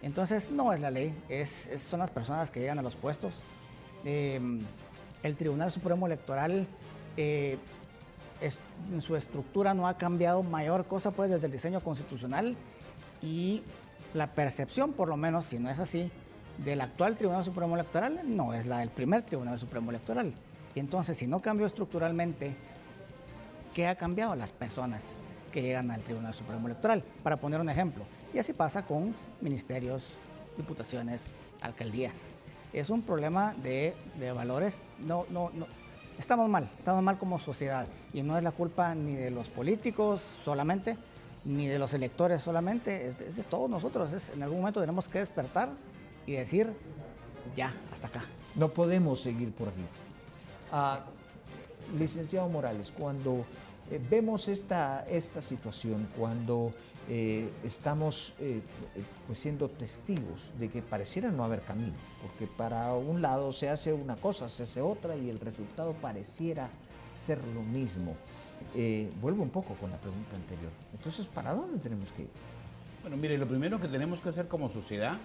Entonces 0.00 0.52
no 0.52 0.72
es 0.72 0.80
la 0.80 0.92
ley, 0.92 1.12
es, 1.28 1.68
son 1.78 1.98
las 1.98 2.10
personas 2.10 2.52
que 2.52 2.60
llegan 2.60 2.78
a 2.78 2.82
los 2.82 2.94
puestos. 2.94 3.42
Em, 4.04 4.60
el 5.24 5.34
Tribunal 5.34 5.72
Supremo 5.72 6.06
Electoral 6.06 6.68
eh, 7.16 7.58
en 8.40 9.00
su 9.00 9.16
estructura 9.16 9.74
no 9.74 9.88
ha 9.88 9.98
cambiado 9.98 10.44
mayor 10.44 10.86
cosa 10.86 11.10
pues 11.10 11.30
desde 11.30 11.46
el 11.46 11.52
diseño 11.52 11.80
constitucional 11.80 12.54
y 13.20 13.64
la 14.14 14.28
percepción, 14.28 14.92
por 14.92 15.08
lo 15.08 15.16
menos, 15.16 15.46
si 15.46 15.58
no 15.58 15.68
es 15.68 15.80
así, 15.80 16.08
del 16.64 16.80
actual 16.80 17.16
Tribunal 17.16 17.44
Supremo 17.44 17.74
Electoral 17.74 18.20
no 18.24 18.54
es 18.54 18.66
la 18.66 18.78
del 18.78 18.90
primer 18.90 19.22
Tribunal 19.22 19.58
Supremo 19.58 19.90
Electoral. 19.90 20.32
Y 20.76 20.78
entonces, 20.78 21.18
si 21.18 21.26
no 21.26 21.40
cambió 21.40 21.66
estructuralmente, 21.66 22.54
¿qué 23.74 23.88
ha 23.88 23.96
cambiado? 23.96 24.36
Las 24.36 24.52
personas 24.52 25.16
que 25.50 25.62
llegan 25.62 25.90
al 25.90 26.02
Tribunal 26.02 26.34
Supremo 26.34 26.68
Electoral, 26.68 27.02
para 27.24 27.36
poner 27.38 27.60
un 27.60 27.68
ejemplo. 27.68 28.04
Y 28.36 28.38
así 28.38 28.52
pasa 28.52 28.84
con 28.84 29.14
ministerios, 29.40 30.10
diputaciones, 30.56 31.32
alcaldías 31.60 32.28
es 32.76 32.90
un 32.90 33.00
problema 33.00 33.54
de, 33.62 33.94
valores. 34.34 34.82
No, 34.98 35.24
no, 35.30 35.50
no. 35.54 35.66
Estamos 36.18 36.48
mal, 36.48 36.68
estamos 36.76 37.02
mal 37.02 37.16
como 37.16 37.38
sociedad. 37.38 37.86
Y 38.12 38.22
no 38.22 38.36
es 38.36 38.44
la 38.44 38.52
culpa 38.52 38.94
ni 38.94 39.14
de 39.14 39.30
los 39.30 39.48
políticos 39.48 40.36
solamente, 40.44 40.98
ni 41.46 41.66
de 41.66 41.78
los 41.78 41.94
electores 41.94 42.42
solamente, 42.42 43.08
es, 43.08 43.36
de 43.36 43.42
todos 43.44 43.70
nosotros. 43.70 44.12
Es, 44.12 44.28
en 44.28 44.42
algún 44.42 44.58
momento 44.58 44.80
tenemos 44.80 45.08
que 45.08 45.20
despertar 45.20 45.70
y 46.26 46.32
decir, 46.32 46.70
ya, 47.56 47.72
hasta 47.90 48.08
acá. 48.08 48.24
No 48.54 48.68
podemos 48.68 49.20
seguir 49.20 49.52
por 49.52 49.68
aquí. 49.68 49.84
Ah, 50.70 51.00
licenciado 51.96 52.46
Morales, 52.50 52.92
cuando 52.92 53.46
eh, 53.90 54.00
vemos 54.10 54.48
esta, 54.48 55.06
esta 55.08 55.40
situación, 55.40 56.08
cuando 56.16 56.72
eh, 57.08 57.48
estamos 57.64 58.34
eh, 58.40 58.60
pues 59.26 59.38
siendo 59.38 59.68
testigos 59.68 60.52
de 60.58 60.68
que 60.68 60.82
pareciera 60.82 61.30
no 61.30 61.44
haber 61.44 61.62
camino, 61.62 61.94
porque 62.22 62.46
para 62.46 62.92
un 62.94 63.22
lado 63.22 63.52
se 63.52 63.68
hace 63.68 63.92
una 63.92 64.16
cosa, 64.16 64.48
se 64.48 64.64
hace 64.64 64.80
otra 64.80 65.16
y 65.16 65.30
el 65.30 65.38
resultado 65.38 65.92
pareciera 65.94 66.68
ser 67.12 67.38
lo 67.54 67.62
mismo. 67.62 68.16
Vuelvo 69.22 69.42
un 69.42 69.50
poco 69.50 69.74
con 69.74 69.90
la 69.90 69.96
pregunta 69.96 70.36
anterior. 70.36 70.70
Entonces, 70.92 71.26
¿para 71.28 71.54
dónde 71.54 71.78
tenemos 71.78 72.12
que 72.12 72.22
ir? 72.22 72.28
Bueno, 73.00 73.16
mire, 73.16 73.38
lo 73.38 73.46
primero 73.46 73.80
que 73.80 73.88
tenemos 73.88 74.20
que 74.20 74.28
hacer 74.28 74.48
como 74.48 74.68
sociedad 74.68 75.18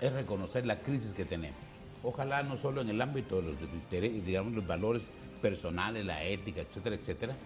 es 0.00 0.12
reconocer 0.12 0.66
la 0.66 0.80
crisis 0.80 1.14
que 1.14 1.24
tenemos. 1.24 1.60
Ojalá 2.02 2.42
no 2.42 2.56
solo 2.56 2.80
en 2.80 2.88
el 2.88 3.00
ámbito 3.00 3.40
de 3.40 3.52
los, 3.52 4.24
digamos, 4.24 4.54
los 4.54 4.66
valores 4.66 5.04
personales, 5.40 6.04
la 6.04 6.24
ética, 6.24 6.62
etcétera, 6.62 6.96
etcétera, 6.96 7.36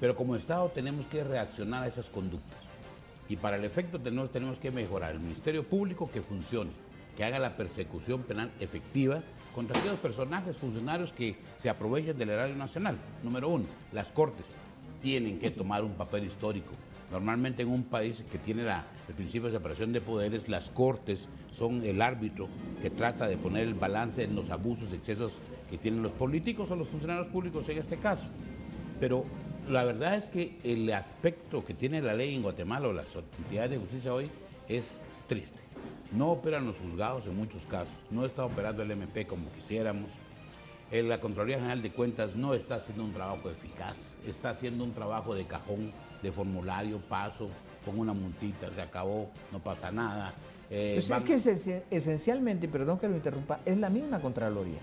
pero 0.00 0.14
como 0.14 0.36
Estado 0.36 0.68
tenemos 0.70 1.06
que 1.06 1.24
reaccionar 1.24 1.84
a 1.84 1.88
esas 1.88 2.10
conductas. 2.10 2.76
Y 3.28 3.36
para 3.36 3.56
el 3.56 3.64
efecto 3.64 4.00
tenemos, 4.00 4.30
tenemos 4.30 4.58
que 4.58 4.70
mejorar 4.70 5.12
el 5.12 5.20
Ministerio 5.20 5.64
Público 5.64 6.10
que 6.10 6.20
funcione, 6.20 6.70
que 7.16 7.24
haga 7.24 7.38
la 7.38 7.56
persecución 7.56 8.22
penal 8.22 8.50
efectiva 8.60 9.22
contra 9.54 9.78
aquellos 9.78 9.98
personajes, 10.00 10.56
funcionarios 10.56 11.12
que 11.12 11.36
se 11.56 11.70
aprovechen 11.70 12.18
del 12.18 12.30
erario 12.30 12.56
nacional. 12.56 12.98
Número 13.22 13.48
uno, 13.48 13.64
las 13.92 14.12
Cortes 14.12 14.56
tienen 15.00 15.38
que 15.38 15.50
tomar 15.50 15.84
un 15.84 15.92
papel 15.92 16.24
histórico. 16.24 16.72
Normalmente 17.10 17.62
en 17.62 17.68
un 17.68 17.84
país 17.84 18.24
que 18.30 18.38
tiene 18.38 18.62
el 18.62 19.14
principio 19.14 19.48
de 19.48 19.56
separación 19.56 19.92
de 19.92 20.00
poderes, 20.00 20.48
las 20.48 20.70
Cortes 20.70 21.28
son 21.50 21.84
el 21.84 22.02
árbitro 22.02 22.48
que 22.82 22.90
trata 22.90 23.28
de 23.28 23.36
poner 23.36 23.68
el 23.68 23.74
balance 23.74 24.24
en 24.24 24.34
los 24.34 24.50
abusos, 24.50 24.92
excesos 24.92 25.34
que 25.70 25.78
tienen 25.78 26.02
los 26.02 26.12
políticos 26.12 26.70
o 26.70 26.76
los 26.76 26.88
funcionarios 26.88 27.28
públicos 27.28 27.68
en 27.68 27.78
este 27.78 27.98
caso. 27.98 28.30
Pero 28.98 29.24
la 29.68 29.84
verdad 29.84 30.14
es 30.14 30.28
que 30.28 30.58
el 30.62 30.92
aspecto 30.92 31.64
que 31.64 31.74
tiene 31.74 32.02
la 32.02 32.14
ley 32.14 32.34
en 32.34 32.42
Guatemala 32.42 32.88
o 32.88 32.92
las 32.92 33.06
entidades 33.38 33.70
de 33.70 33.78
justicia 33.78 34.12
hoy 34.12 34.30
es 34.68 34.90
triste. 35.26 35.60
No 36.12 36.30
operan 36.32 36.66
los 36.66 36.76
juzgados 36.76 37.26
en 37.26 37.36
muchos 37.36 37.64
casos, 37.64 37.94
no 38.10 38.24
está 38.24 38.44
operando 38.44 38.82
el 38.82 38.90
MP 38.90 39.26
como 39.26 39.50
quisiéramos. 39.52 40.10
Eh, 40.90 41.02
la 41.02 41.20
Contraloría 41.20 41.56
General 41.56 41.82
de 41.82 41.90
Cuentas 41.90 42.36
no 42.36 42.54
está 42.54 42.76
haciendo 42.76 43.04
un 43.04 43.12
trabajo 43.12 43.50
eficaz, 43.50 44.18
está 44.26 44.50
haciendo 44.50 44.84
un 44.84 44.92
trabajo 44.92 45.34
de 45.34 45.46
cajón, 45.46 45.92
de 46.22 46.30
formulario, 46.30 47.00
paso, 47.00 47.48
con 47.84 47.98
una 47.98 48.12
multita, 48.12 48.70
se 48.72 48.82
acabó, 48.82 49.30
no 49.50 49.58
pasa 49.60 49.90
nada. 49.90 50.32
Eh, 50.70 50.92
pues 50.94 51.10
es 51.10 51.24
que 51.24 51.84
esencialmente, 51.90 52.68
perdón 52.68 52.98
que 52.98 53.08
lo 53.08 53.16
interrumpa, 53.16 53.60
es 53.64 53.76
la 53.78 53.90
misma 53.90 54.20
Contraloría. 54.20 54.80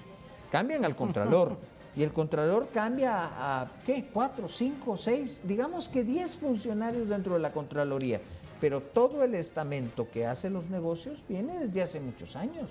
Cambian 0.51 0.83
al 0.85 0.95
Contralor. 0.95 1.57
y 1.95 2.03
el 2.03 2.11
Contralor 2.11 2.69
cambia 2.69 3.13
a, 3.13 3.71
¿qué? 3.85 4.05
¿Cuatro, 4.13 4.47
cinco, 4.47 4.95
seis? 4.95 5.41
Digamos 5.43 5.89
que 5.89 6.03
diez 6.03 6.35
funcionarios 6.35 7.09
dentro 7.09 7.33
de 7.33 7.39
la 7.39 7.51
Contraloría. 7.51 8.21
Pero 8.61 8.79
todo 8.79 9.23
el 9.23 9.33
estamento 9.33 10.07
que 10.09 10.27
hace 10.27 10.49
los 10.49 10.69
negocios 10.69 11.23
viene 11.27 11.57
desde 11.57 11.81
hace 11.81 11.99
muchos 11.99 12.35
años. 12.35 12.69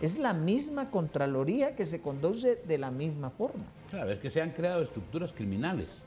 Es 0.00 0.18
la 0.18 0.32
misma 0.32 0.90
Contraloría 0.90 1.76
que 1.76 1.86
se 1.86 2.00
conduce 2.00 2.56
de 2.56 2.78
la 2.78 2.90
misma 2.90 3.30
forma. 3.30 3.64
Claro, 3.90 4.10
es 4.10 4.18
que 4.18 4.30
se 4.30 4.40
han 4.40 4.50
creado 4.50 4.82
estructuras 4.82 5.32
criminales 5.32 6.04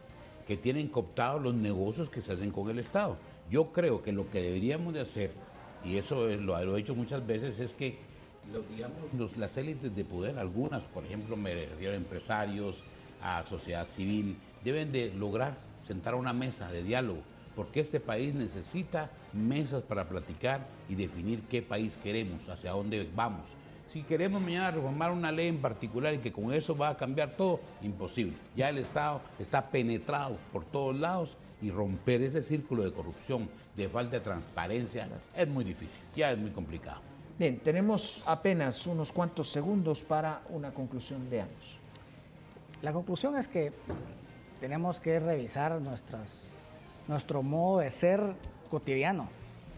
que 0.48 0.58
tienen 0.58 0.88
cooptados 0.88 1.42
los 1.44 1.54
negocios 1.54 2.10
que 2.10 2.22
se 2.22 2.34
hacen 2.34 2.50
con 2.50 2.70
el 2.70 2.80
Estado. 2.80 3.18
Yo 3.52 3.72
creo 3.72 4.02
que 4.02 4.12
lo 4.12 4.30
que 4.30 4.42
deberíamos 4.42 4.96
de 4.96 5.02
hacer, 5.02 5.32
y 5.86 5.98
eso 5.98 6.26
lo, 6.28 6.64
lo 6.64 6.74
he 6.76 6.78
dicho 6.78 6.96
muchas 6.96 7.26
veces, 7.26 7.60
es 7.60 7.76
que 7.76 8.00
digamos, 8.70 9.38
las 9.38 9.58
élites 9.58 9.96
de 9.96 10.06
poder, 10.06 10.38
algunas, 10.40 10.84
por 10.84 11.06
ejemplo, 11.06 11.36
me 11.36 11.54
refiero 11.54 11.94
a 11.94 11.98
empresarios, 11.98 12.84
a 13.22 13.46
sociedad 13.46 13.86
civil, 13.86 14.38
deben 14.64 14.92
de 14.92 15.14
lograr 15.14 15.58
sentar 15.80 16.16
una 16.16 16.34
mesa 16.34 16.72
de 16.72 16.84
diálogo, 16.84 17.22
porque 17.56 17.80
este 17.80 18.00
país 18.00 18.34
necesita 18.34 19.10
mesas 19.34 19.84
para 19.84 20.08
platicar 20.08 20.66
y 20.88 20.96
definir 20.96 21.42
qué 21.44 21.62
país 21.62 21.98
queremos, 21.98 22.48
hacia 22.50 22.72
dónde 22.72 23.10
vamos. 23.16 23.50
Si 23.92 24.04
queremos 24.04 24.40
mañana 24.40 24.72
reformar 24.72 25.12
una 25.12 25.32
ley 25.32 25.48
en 25.48 25.62
particular 25.62 26.14
y 26.14 26.20
que 26.20 26.32
con 26.32 26.54
eso 26.54 26.78
va 26.78 26.90
a 26.90 26.98
cambiar 26.98 27.36
todo, 27.36 27.60
imposible. 27.82 28.38
Ya 28.56 28.70
el 28.70 28.78
Estado 28.78 29.22
está 29.40 29.72
penetrado 29.72 30.38
por 30.54 30.64
todos 30.64 30.96
lados 30.96 31.38
y 31.62 31.72
romper 31.72 32.22
ese 32.22 32.44
círculo 32.44 32.84
de 32.84 32.94
corrupción, 32.94 33.50
de 33.76 33.90
falta 33.90 34.18
de 34.18 34.20
transparencia, 34.22 35.10
es 35.36 35.48
muy 35.48 35.64
difícil, 35.64 36.02
ya 36.16 36.32
es 36.32 36.38
muy 36.38 36.52
complicado. 36.52 37.02
Bien, 37.40 37.58
tenemos 37.58 38.22
apenas 38.28 38.86
unos 38.86 39.14
cuantos 39.14 39.50
segundos 39.50 40.04
para 40.04 40.42
una 40.50 40.74
conclusión 40.74 41.30
de 41.30 41.40
ambos. 41.40 41.80
La 42.82 42.92
conclusión 42.92 43.38
es 43.38 43.48
que 43.48 43.72
tenemos 44.60 45.00
que 45.00 45.22
revisar 45.22 45.80
nuestras, 45.80 46.52
nuestro 47.08 47.42
modo 47.42 47.80
de 47.80 47.92
ser 47.92 48.22
cotidiano. 48.70 49.30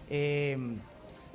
Eh, 0.09 0.57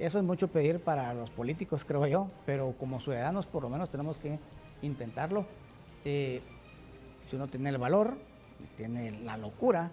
eso 0.00 0.18
es 0.18 0.24
mucho 0.24 0.48
pedir 0.48 0.80
para 0.80 1.14
los 1.14 1.30
políticos, 1.30 1.84
creo 1.84 2.08
yo, 2.08 2.28
pero 2.44 2.74
como 2.76 3.00
ciudadanos 3.00 3.46
por 3.46 3.62
lo 3.62 3.68
menos 3.68 3.88
tenemos 3.88 4.18
que 4.18 4.40
intentarlo. 4.82 5.46
Eh, 6.04 6.42
si 7.30 7.36
uno 7.36 7.46
tiene 7.46 7.68
el 7.68 7.78
valor, 7.78 8.18
tiene 8.76 9.12
la 9.22 9.36
locura 9.36 9.92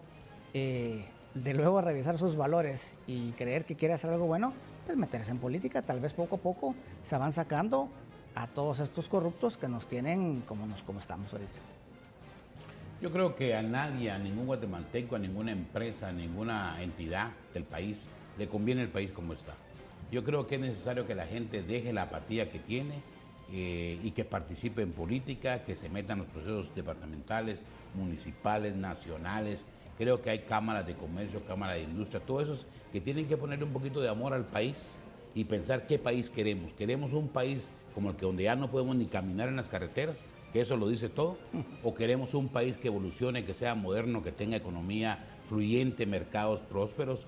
eh, 0.56 1.06
de 1.36 1.54
luego 1.54 1.80
revisar 1.82 2.18
sus 2.18 2.36
valores 2.36 2.96
y 3.06 3.34
creer 3.34 3.66
que 3.66 3.76
quiere 3.76 3.94
hacer 3.94 4.10
algo 4.10 4.26
bueno, 4.26 4.54
pues 4.86 4.98
meterse 4.98 5.32
en 5.32 5.40
política. 5.40 5.82
Tal 5.82 6.00
vez 6.00 6.14
poco 6.14 6.36
a 6.36 6.40
poco 6.40 6.76
se 7.04 7.18
van 7.18 7.32
sacando 7.32 7.90
a 8.36 8.48
todos 8.48 8.80
estos 8.80 9.10
corruptos 9.10 9.58
que 9.58 9.68
nos 9.68 9.88
tienen 9.88 10.42
como, 10.42 10.66
nos, 10.66 10.84
como 10.84 11.00
estamos 11.00 11.32
ahorita. 11.32 11.60
Yo 13.02 13.12
creo 13.12 13.36
que 13.36 13.56
a 13.56 13.62
nadie, 13.62 14.12
a 14.12 14.18
ningún 14.18 14.46
guatemalteco, 14.46 15.16
a 15.16 15.20
ninguna 15.20 15.52
empresa, 15.52 16.10
a 16.10 16.12
ninguna 16.14 16.82
entidad 16.82 17.32
del 17.54 17.64
país 17.64 18.08
le 18.38 18.48
conviene 18.48 18.82
el 18.82 18.90
país 18.90 19.12
como 19.12 19.34
está. 19.34 19.54
Yo 20.12 20.24
creo 20.24 20.48
que 20.48 20.56
es 20.56 20.62
necesario 20.62 21.06
que 21.06 21.16
la 21.16 21.26
gente 21.26 21.64
deje 21.64 21.92
la 21.92 22.04
apatía 22.04 22.50
que 22.50 22.60
tiene 22.60 23.02
eh, 23.52 24.00
y 24.02 24.12
que 24.12 24.26
participe 24.26 24.82
en 24.82 24.94
política, 24.94 25.64
que 25.64 25.76
se 25.76 25.90
meta 25.90 26.14
en 26.14 26.20
los 26.20 26.28
procesos 26.28 26.74
departamentales, 26.74 27.62
municipales, 27.94 28.76
nacionales. 28.76 29.66
Creo 29.98 30.22
que 30.22 30.30
hay 30.30 30.40
cámaras 30.40 30.86
de 30.86 30.96
comercio, 30.96 31.46
cámaras 31.46 31.78
de 31.78 31.84
industria, 31.84 32.20
todos 32.20 32.44
esos 32.44 32.66
que 32.92 33.02
tienen 33.02 33.28
que 33.28 33.38
ponerle 33.38 33.66
un 33.66 33.74
poquito 33.74 34.02
de 34.02 34.10
amor 34.10 34.34
al 34.34 34.46
país 34.46 34.98
y 35.36 35.44
pensar 35.46 35.88
qué 35.88 36.00
país 36.00 36.30
queremos. 36.30 36.74
¿Queremos 36.74 37.14
un 37.14 37.28
país 37.28 37.70
como 37.94 38.10
el 38.10 38.16
que 38.16 38.26
donde 38.26 38.44
ya 38.44 38.56
no 38.56 38.72
podemos 38.72 38.96
ni 38.96 39.06
caminar 39.06 39.50
en 39.50 39.56
las 39.56 39.68
carreteras? 39.68 40.28
que 40.54 40.62
eso 40.62 40.78
lo 40.78 40.88
dice 40.88 41.10
todo, 41.10 41.36
o 41.82 41.96
queremos 41.96 42.36
un 42.36 42.48
país 42.48 42.78
que 42.78 42.88
evolucione, 42.88 43.44
que 43.44 43.56
sea 43.56 43.74
moderno, 43.74 44.22
que 44.22 44.32
tenga 44.32 44.56
economía 44.56 45.26
fluyente, 45.50 46.06
mercados 46.06 46.62
prósperos 46.62 47.26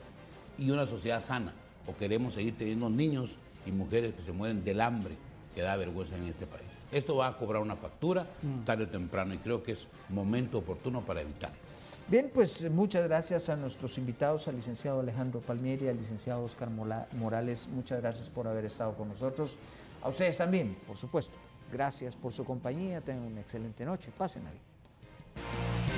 y 0.59 0.69
una 0.69 0.85
sociedad 0.85 1.23
sana, 1.23 1.51
o 1.87 1.95
queremos 1.95 2.35
seguir 2.35 2.55
teniendo 2.55 2.87
niños 2.87 3.37
y 3.65 3.71
mujeres 3.71 4.13
que 4.13 4.21
se 4.21 4.31
mueren 4.31 4.63
del 4.63 4.79
hambre 4.79 5.15
que 5.55 5.61
da 5.61 5.75
vergüenza 5.75 6.15
en 6.15 6.25
este 6.25 6.45
país. 6.45 6.67
Esto 6.91 7.15
va 7.15 7.27
a 7.27 7.37
cobrar 7.37 7.63
una 7.63 7.75
factura 7.75 8.27
tarde 8.63 8.83
o 8.83 8.89
temprano 8.89 9.33
y 9.33 9.39
creo 9.39 9.63
que 9.63 9.71
es 9.71 9.87
momento 10.09 10.59
oportuno 10.59 11.01
para 11.01 11.21
evitarlo. 11.21 11.64
Bien, 12.07 12.29
pues 12.31 12.69
muchas 12.69 13.07
gracias 13.07 13.49
a 13.49 13.55
nuestros 13.55 13.97
invitados, 13.97 14.47
al 14.47 14.55
licenciado 14.55 14.99
Alejandro 14.99 15.41
Palmieri, 15.41 15.87
al 15.87 15.97
licenciado 15.97 16.43
Oscar 16.43 16.69
Morales. 16.69 17.67
Muchas 17.67 17.99
gracias 17.99 18.29
por 18.29 18.47
haber 18.47 18.63
estado 18.65 18.93
con 18.93 19.09
nosotros. 19.09 19.57
A 20.03 20.09
ustedes 20.09 20.37
también, 20.37 20.77
por 20.85 20.97
supuesto. 20.97 21.35
Gracias 21.71 22.15
por 22.15 22.31
su 22.31 22.45
compañía. 22.45 23.01
Tengan 23.01 23.23
una 23.23 23.41
excelente 23.41 23.83
noche. 23.85 24.11
Pasen 24.15 24.43
ahí. 24.45 25.94